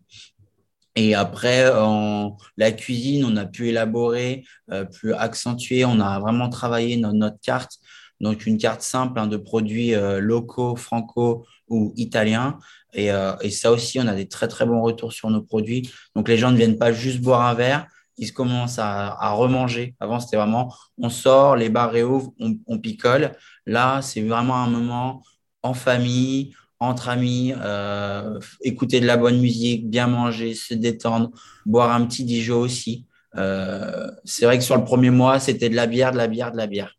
Et 0.96 1.16
après, 1.16 1.72
en, 1.76 2.38
la 2.58 2.72
cuisine, 2.72 3.26
on 3.26 3.36
a 3.36 3.46
pu 3.46 3.70
élaborer, 3.70 4.46
euh, 4.72 4.86
pu 4.86 5.14
accentuer, 5.14 5.86
on 5.86 6.00
a 6.00 6.20
vraiment 6.20 6.50
travaillé 6.50 6.98
notre, 6.98 7.40
carte. 7.42 7.80
Donc, 8.20 8.46
une 8.46 8.58
carte 8.58 8.82
simple 8.82 9.20
hein, 9.20 9.28
de 9.28 9.38
produits 9.38 9.94
locaux, 10.20 10.76
franco 10.76 11.46
ou 11.68 11.94
italiens. 11.98 12.60
Et, 12.94 13.10
ça 13.50 13.72
aussi, 13.72 14.00
on 14.00 14.08
a 14.08 14.16
des 14.16 14.28
très, 14.28 14.48
très 14.48 14.66
bons 14.66 14.82
retours 14.82 15.12
sur 15.12 15.30
nos 15.32 15.42
produits. 15.42 15.92
Donc, 16.16 16.30
les 16.30 16.38
gens 16.38 16.52
ne 16.52 16.58
viennent 16.58 16.78
pas 16.78 16.94
juste 16.94 17.22
boire 17.22 17.42
un 17.42 17.56
verre, 17.56 17.88
ils 18.18 18.34
commencent 18.34 18.80
à, 18.80 19.16
à 19.20 19.32
remanger. 19.32 19.96
Avant, 20.00 20.20
c'était 20.20 20.38
vraiment, 20.38 20.74
on 20.98 21.10
sort, 21.10 21.56
les 21.56 21.70
bars 21.70 21.92
réouvrent, 21.92 22.34
on, 22.40 22.58
on 22.68 22.80
picole. 22.80 23.34
Là, 23.66 24.02
c'est 24.02 24.22
vraiment 24.22 24.58
un 24.58 24.70
moment 24.70 25.24
en 25.62 25.74
famille, 25.74 26.54
entre 26.80 27.10
amis, 27.10 27.54
euh, 27.62 28.40
écouter 28.62 29.00
de 29.00 29.06
la 29.06 29.18
bonne 29.18 29.40
musique, 29.40 29.90
bien 29.90 30.08
manger, 30.08 30.54
se 30.54 30.74
détendre, 30.74 31.32
boire 31.66 31.92
un 31.92 32.06
petit 32.06 32.26
Dijon 32.26 32.60
aussi. 32.60 33.06
Euh, 33.36 34.12
c'est 34.26 34.46
vrai 34.46 34.58
que 34.58 34.64
sur 34.64 34.78
le 34.78 34.84
premier 34.84 35.10
mois, 35.10 35.40
c'était 35.40 35.70
de 35.70 35.76
la 35.76 35.88
bière, 35.88 36.12
de 36.12 36.18
la 36.18 36.28
bière, 36.28 36.52
de 36.52 36.58
la 36.58 36.68
bière. 36.68 36.94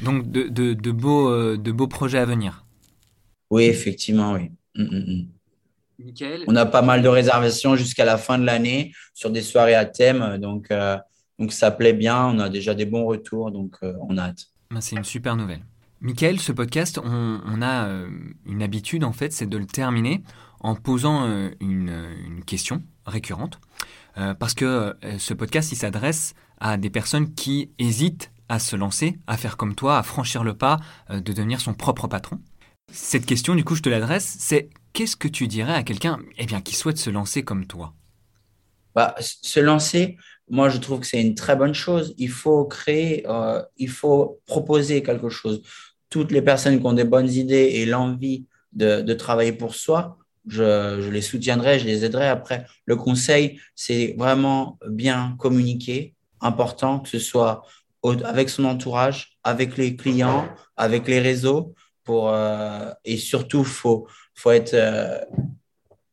Donc 0.00 0.30
de, 0.30 0.48
de, 0.48 0.92
beaux, 0.92 1.28
euh, 1.28 1.58
de 1.58 1.72
beaux 1.72 1.88
projets 1.88 2.18
à 2.18 2.24
venir. 2.24 2.64
Oui, 3.50 3.64
effectivement, 3.64 4.32
oui. 4.32 4.50
Mm, 4.76 4.82
mm, 4.82 5.28
On 6.46 6.56
a 6.56 6.66
pas 6.66 6.82
mal 6.82 7.02
de 7.02 7.08
réservations 7.08 7.76
jusqu'à 7.76 8.04
la 8.04 8.18
fin 8.18 8.38
de 8.38 8.44
l'année 8.44 8.92
sur 9.14 9.30
des 9.30 9.42
soirées 9.42 9.74
à 9.74 9.84
thème. 9.84 10.38
Donc, 10.38 10.72
donc 11.38 11.52
ça 11.52 11.70
plaît 11.70 11.92
bien. 11.92 12.26
On 12.26 12.38
a 12.38 12.48
déjà 12.48 12.74
des 12.74 12.86
bons 12.86 13.04
retours. 13.04 13.50
Donc 13.50 13.76
on 13.82 14.18
a 14.18 14.22
hâte. 14.22 14.46
Ben, 14.70 14.80
c'est 14.80 14.96
une 14.96 15.04
super 15.04 15.36
nouvelle. 15.36 15.64
Michael, 16.04 16.38
ce 16.38 16.52
podcast, 16.52 17.00
on, 17.02 17.62
a 17.62 17.86
euh, 17.86 18.10
une 18.44 18.62
habitude 18.62 19.04
en 19.04 19.14
fait, 19.14 19.32
c'est 19.32 19.46
de 19.46 19.56
le 19.56 19.64
terminer 19.64 20.22
en 20.60 20.74
posant 20.74 21.26
euh, 21.26 21.48
une, 21.60 22.42
question 22.44 22.82
récurrente. 23.06 23.58
Euh, 24.18 24.34
parce 24.34 24.52
que 24.52 24.94
ce 25.18 25.32
podcast, 25.32 25.72
il 25.72 25.76
s'adresse 25.76 26.34
à 26.60 26.76
des 26.76 26.90
personnes 26.90 27.32
qui 27.32 27.70
hésitent 27.78 28.32
à 28.50 28.58
se 28.58 28.76
lancer, 28.76 29.18
à 29.26 29.38
faire 29.38 29.56
comme 29.56 29.74
toi, 29.74 29.96
à 29.96 30.02
franchir 30.02 30.44
le 30.44 30.52
pas 30.52 30.78
de 31.10 31.32
devenir 31.32 31.62
son 31.62 31.72
propre 31.72 32.06
patron. 32.06 32.38
Cette 32.92 33.24
question, 33.24 33.54
du 33.54 33.64
coup, 33.64 33.74
je 33.74 33.82
te 33.82 33.88
l'adresse, 33.88 34.36
c'est 34.38 34.68
qu'est-ce 34.94 35.16
que 35.16 35.28
tu 35.28 35.46
dirais 35.46 35.74
à 35.74 35.82
quelqu'un 35.82 36.18
eh 36.38 36.46
bien, 36.46 36.62
qui 36.62 36.74
souhaite 36.74 36.96
se 36.96 37.10
lancer 37.10 37.42
comme 37.42 37.66
toi? 37.66 37.92
Bah, 38.94 39.14
Se 39.18 39.60
lancer, 39.60 40.16
moi, 40.48 40.70
je 40.70 40.78
trouve 40.78 41.00
que 41.00 41.06
c'est 41.06 41.20
une 41.20 41.34
très 41.34 41.56
bonne 41.56 41.74
chose. 41.74 42.14
Il 42.16 42.30
faut 42.30 42.64
créer, 42.64 43.26
euh, 43.28 43.62
il 43.76 43.90
faut 43.90 44.40
proposer 44.46 45.02
quelque 45.02 45.28
chose. 45.28 45.62
Toutes 46.08 46.30
les 46.32 46.42
personnes 46.42 46.80
qui 46.80 46.86
ont 46.86 46.92
des 46.92 47.04
bonnes 47.04 47.30
idées 47.30 47.72
et 47.74 47.86
l'envie 47.86 48.46
de, 48.72 49.12
travailler 49.14 49.52
pour 49.52 49.74
soi, 49.74 50.16
je, 50.46 51.08
les 51.10 51.22
soutiendrai, 51.22 51.78
je 51.78 51.86
les 51.86 52.04
aiderai. 52.04 52.28
Après, 52.28 52.64
le 52.86 52.96
conseil, 52.96 53.60
c'est 53.74 54.14
vraiment 54.16 54.78
bien 54.88 55.36
communiquer, 55.38 56.14
important 56.40 57.00
que 57.00 57.08
ce 57.08 57.18
soit 57.18 57.62
avec 58.24 58.50
son 58.50 58.64
entourage, 58.64 59.38
avec 59.44 59.76
les 59.76 59.96
clients, 59.96 60.48
avec 60.76 61.08
les 61.08 61.20
réseaux, 61.20 61.74
pour 62.04 62.28
euh, 62.28 62.90
et 63.04 63.16
surtout 63.16 63.64
faut 63.64 64.06
faut 64.34 64.50
être 64.50 64.74
euh, 64.74 65.18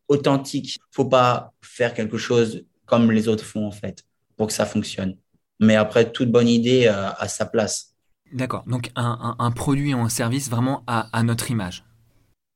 authentique. 0.08 0.80
Faut 0.92 1.06
pas 1.06 1.54
faire 1.62 1.94
quelque 1.94 2.18
chose 2.18 2.66
comme 2.86 3.12
les 3.12 3.28
autres 3.28 3.46
font 3.46 3.68
en 3.68 3.72
fait 3.72 4.04
pour 4.36 4.48
que 4.48 4.54
ça 4.54 4.66
fonctionne. 4.66 5.16
Mais 5.62 5.76
après, 5.76 6.12
toute 6.12 6.32
bonne 6.32 6.48
idée 6.48 6.88
euh, 6.88 7.12
a 7.12 7.28
sa 7.28 7.46
place. 7.46 7.94
D'accord. 8.34 8.64
Donc 8.66 8.92
un, 8.96 9.52
produit 9.52 9.94
ou 9.94 10.00
un 10.00 10.10
service 10.10 10.50
vraiment 10.50 10.84
à, 10.88 11.24
notre 11.24 11.52
image. 11.52 11.84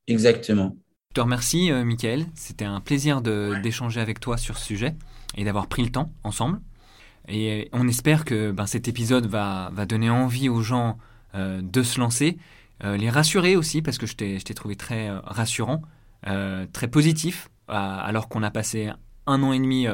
Exactement. 0.07 0.75
Je 1.11 1.15
te 1.15 1.21
remercie, 1.21 1.71
euh, 1.71 1.83
Michael. 1.83 2.25
C'était 2.33 2.65
un 2.65 2.81
plaisir 2.81 3.21
d'échanger 3.21 4.01
avec 4.01 4.19
toi 4.19 4.37
sur 4.37 4.57
ce 4.57 4.65
sujet 4.65 4.95
et 5.35 5.43
d'avoir 5.43 5.67
pris 5.67 5.83
le 5.83 5.91
temps 5.91 6.11
ensemble. 6.23 6.59
Et 7.27 7.69
on 7.73 7.87
espère 7.87 8.25
que 8.25 8.51
ben, 8.51 8.65
cet 8.65 8.87
épisode 8.87 9.25
va, 9.27 9.69
va, 9.73 9.85
donner 9.85 10.09
envie 10.09 10.49
aux 10.49 10.61
gens 10.61 10.97
euh, 11.33 11.61
de 11.61 11.83
se 11.83 11.99
lancer, 11.99 12.37
les 12.83 13.09
rassurer 13.09 13.55
aussi, 13.55 13.81
parce 13.81 13.97
que 13.97 14.05
je 14.05 14.15
t'ai 14.15 14.53
trouvé 14.53 14.75
très 14.75 15.09
rassurant, 15.23 15.81
très 16.23 16.87
positif, 16.87 17.49
alors 17.67 18.27
qu'on 18.29 18.43
a 18.43 18.51
passé 18.51 18.91
un 19.27 19.43
an 19.43 19.53
et 19.53 19.59
demi 19.59 19.87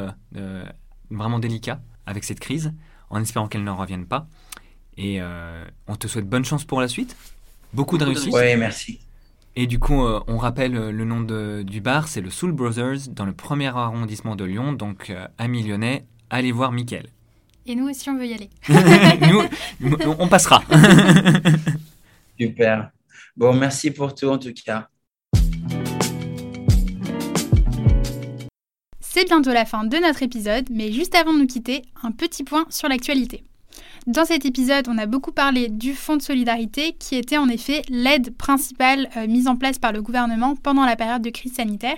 vraiment 1.09 1.39
délicat 1.39 1.79
avec 2.05 2.23
cette 2.23 2.39
crise, 2.39 2.73
en 3.09 3.21
espérant 3.21 3.47
qu'elle 3.47 3.63
ne 3.63 3.71
revienne 3.71 4.05
pas. 4.05 4.27
Et 4.97 5.21
euh, 5.21 5.63
on 5.87 5.95
te 5.95 6.07
souhaite 6.07 6.27
bonne 6.27 6.43
chance 6.45 6.65
pour 6.65 6.81
la 6.81 6.87
suite, 6.87 7.15
beaucoup 7.73 7.97
de 7.97 8.03
réussite. 8.03 8.33
Oui, 8.33 8.55
merci. 8.57 8.99
Et 9.55 9.67
du 9.67 9.79
coup, 9.79 10.03
euh, 10.05 10.21
on 10.27 10.37
rappelle 10.37 10.75
euh, 10.77 10.91
le 10.91 11.05
nom 11.05 11.21
de- 11.21 11.63
du 11.65 11.81
bar, 11.81 12.07
c'est 12.07 12.21
le 12.21 12.29
Soul 12.29 12.51
Brothers 12.53 13.07
dans 13.09 13.25
le 13.25 13.33
premier 13.33 13.67
arrondissement 13.67 14.35
de 14.35 14.43
Lyon. 14.45 14.73
Donc, 14.73 15.09
euh, 15.09 15.27
amis 15.37 15.63
lyonnais, 15.63 16.05
allez 16.29 16.51
voir 16.51 16.71
Mickaël. 16.71 17.07
Et 17.65 17.75
nous 17.75 17.87
aussi, 17.89 18.09
on 18.09 18.17
veut 18.17 18.25
y 18.27 18.33
aller. 18.33 18.49
Nous, 19.81 19.95
on 20.19 20.27
passera. 20.27 20.63
Super. 22.41 22.89
Bon, 23.37 23.53
merci 23.53 23.91
pour 23.91 24.15
tout 24.15 24.25
en 24.25 24.39
tout 24.39 24.53
cas. 24.65 24.87
C'est 28.99 29.25
bientôt 29.25 29.51
la 29.51 29.65
fin 29.65 29.83
de 29.83 29.97
notre 29.97 30.23
épisode, 30.23 30.67
mais 30.71 30.91
juste 30.91 31.13
avant 31.13 31.33
de 31.35 31.39
nous 31.39 31.45
quitter, 31.45 31.83
un 32.01 32.11
petit 32.11 32.43
point 32.43 32.65
sur 32.69 32.89
l'actualité. 32.89 33.43
Dans 34.07 34.25
cet 34.25 34.45
épisode, 34.45 34.87
on 34.87 34.97
a 34.97 35.05
beaucoup 35.05 35.31
parlé 35.31 35.69
du 35.69 35.93
Fonds 35.93 36.17
de 36.17 36.23
solidarité, 36.23 36.93
qui 36.97 37.15
était 37.15 37.37
en 37.37 37.47
effet 37.47 37.83
l'aide 37.89 38.35
principale 38.35 39.09
euh, 39.17 39.27
mise 39.27 39.47
en 39.47 39.55
place 39.55 39.77
par 39.77 39.91
le 39.91 40.01
gouvernement 40.01 40.55
pendant 40.55 40.85
la 40.85 40.95
période 40.95 41.21
de 41.21 41.29
crise 41.29 41.53
sanitaire, 41.53 41.97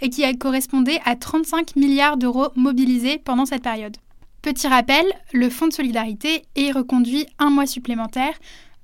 et 0.00 0.10
qui 0.10 0.24
a 0.24 0.34
correspondé 0.34 0.98
à 1.04 1.14
35 1.14 1.76
milliards 1.76 2.16
d'euros 2.16 2.48
mobilisés 2.56 3.18
pendant 3.18 3.46
cette 3.46 3.62
période. 3.62 3.96
Petit 4.42 4.66
rappel, 4.66 5.04
le 5.32 5.50
Fonds 5.50 5.68
de 5.68 5.72
solidarité 5.72 6.42
est 6.56 6.72
reconduit 6.72 7.26
un 7.38 7.50
mois 7.50 7.66
supplémentaire 7.66 8.34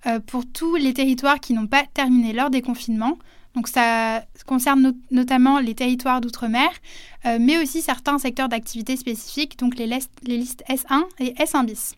euh, 0.06 0.20
pour 0.20 0.44
tous 0.50 0.76
les 0.76 0.92
territoires 0.94 1.40
qui 1.40 1.52
n'ont 1.54 1.66
pas 1.66 1.84
terminé 1.94 2.32
leur 2.32 2.50
déconfinement. 2.50 3.18
Donc 3.54 3.68
ça 3.68 4.24
concerne 4.46 4.82
no- 4.82 4.92
notamment 5.12 5.60
les 5.60 5.74
territoires 5.74 6.20
d'outre-mer, 6.20 6.68
euh, 7.26 7.38
mais 7.40 7.56
aussi 7.62 7.82
certains 7.82 8.18
secteurs 8.18 8.48
d'activité 8.48 8.96
spécifiques, 8.96 9.58
donc 9.58 9.76
les 9.78 9.86
listes 9.86 10.64
S1 10.68 11.04
et 11.20 11.34
S1 11.34 11.64
bis. 11.64 11.94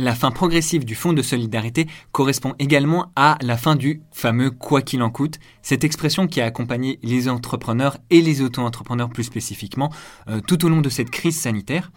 La 0.00 0.14
fin 0.14 0.30
progressive 0.30 0.84
du 0.84 0.94
fonds 0.94 1.12
de 1.12 1.22
solidarité 1.22 1.88
correspond 2.12 2.54
également 2.60 3.10
à 3.16 3.36
la 3.42 3.56
fin 3.56 3.74
du 3.74 4.00
fameux 4.12 4.52
quoi 4.52 4.80
qu'il 4.80 5.02
en 5.02 5.10
coûte, 5.10 5.40
cette 5.60 5.82
expression 5.82 6.28
qui 6.28 6.40
a 6.40 6.44
accompagné 6.44 7.00
les 7.02 7.28
entrepreneurs 7.28 7.96
et 8.10 8.22
les 8.22 8.40
auto-entrepreneurs 8.40 9.08
plus 9.08 9.24
spécifiquement 9.24 9.90
euh, 10.28 10.40
tout 10.40 10.64
au 10.64 10.68
long 10.68 10.82
de 10.82 10.88
cette 10.88 11.10
crise 11.10 11.36
sanitaire. 11.36 11.90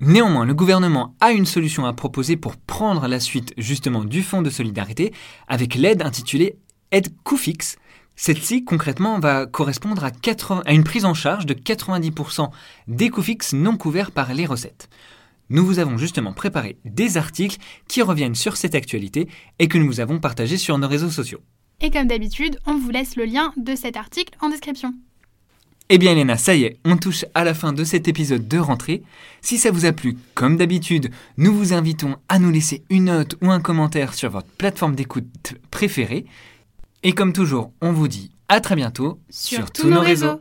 Néanmoins, 0.00 0.46
le 0.46 0.54
gouvernement 0.54 1.14
a 1.20 1.32
une 1.32 1.46
solution 1.46 1.84
à 1.84 1.92
proposer 1.92 2.36
pour 2.36 2.56
prendre 2.56 3.06
la 3.06 3.20
suite 3.20 3.52
justement 3.58 4.04
du 4.04 4.22
fonds 4.22 4.42
de 4.42 4.50
solidarité 4.50 5.12
avec 5.46 5.74
l'aide 5.74 6.02
intitulée 6.02 6.58
aide 6.90 7.08
coût 7.22 7.36
fixe. 7.36 7.76
Celle-ci, 8.16 8.64
concrètement, 8.64 9.18
va 9.18 9.46
correspondre 9.46 10.04
à, 10.04 10.10
80 10.10 10.62
à 10.64 10.72
une 10.72 10.84
prise 10.84 11.04
en 11.04 11.14
charge 11.14 11.46
de 11.46 11.54
90% 11.54 12.50
des 12.88 13.10
coûts 13.10 13.22
fixes 13.22 13.52
non 13.52 13.76
couverts 13.76 14.12
par 14.12 14.32
les 14.32 14.46
recettes. 14.46 14.88
Nous 15.50 15.66
vous 15.66 15.78
avons 15.78 15.98
justement 15.98 16.32
préparé 16.32 16.78
des 16.84 17.16
articles 17.18 17.58
qui 17.86 18.00
reviennent 18.00 18.34
sur 18.34 18.56
cette 18.56 18.74
actualité 18.74 19.28
et 19.58 19.68
que 19.68 19.76
nous 19.76 19.86
vous 19.86 20.00
avons 20.00 20.18
partagés 20.18 20.56
sur 20.56 20.78
nos 20.78 20.88
réseaux 20.88 21.10
sociaux. 21.10 21.40
Et 21.82 21.90
comme 21.90 22.06
d'habitude, 22.06 22.58
on 22.66 22.78
vous 22.78 22.90
laisse 22.90 23.16
le 23.16 23.24
lien 23.24 23.52
de 23.56 23.74
cet 23.74 23.96
article 23.96 24.34
en 24.40 24.48
description. 24.48 24.94
Eh 25.90 25.98
bien 25.98 26.14
Léna, 26.14 26.38
ça 26.38 26.54
y 26.54 26.64
est, 26.64 26.78
on 26.86 26.96
touche 26.96 27.26
à 27.34 27.44
la 27.44 27.52
fin 27.52 27.74
de 27.74 27.84
cet 27.84 28.08
épisode 28.08 28.48
de 28.48 28.58
rentrée. 28.58 29.02
Si 29.42 29.58
ça 29.58 29.70
vous 29.70 29.84
a 29.84 29.92
plu, 29.92 30.16
comme 30.34 30.56
d'habitude, 30.56 31.10
nous 31.36 31.54
vous 31.54 31.74
invitons 31.74 32.16
à 32.30 32.38
nous 32.38 32.50
laisser 32.50 32.82
une 32.88 33.04
note 33.04 33.36
ou 33.42 33.50
un 33.50 33.60
commentaire 33.60 34.14
sur 34.14 34.30
votre 34.30 34.48
plateforme 34.48 34.94
d'écoute 34.94 35.54
préférée. 35.70 36.24
Et 37.02 37.12
comme 37.12 37.34
toujours, 37.34 37.70
on 37.82 37.92
vous 37.92 38.08
dit 38.08 38.30
à 38.48 38.60
très 38.60 38.76
bientôt 38.76 39.18
Sur 39.28 39.70
tous 39.70 39.88
nos 39.88 40.00
réseaux. 40.00 40.40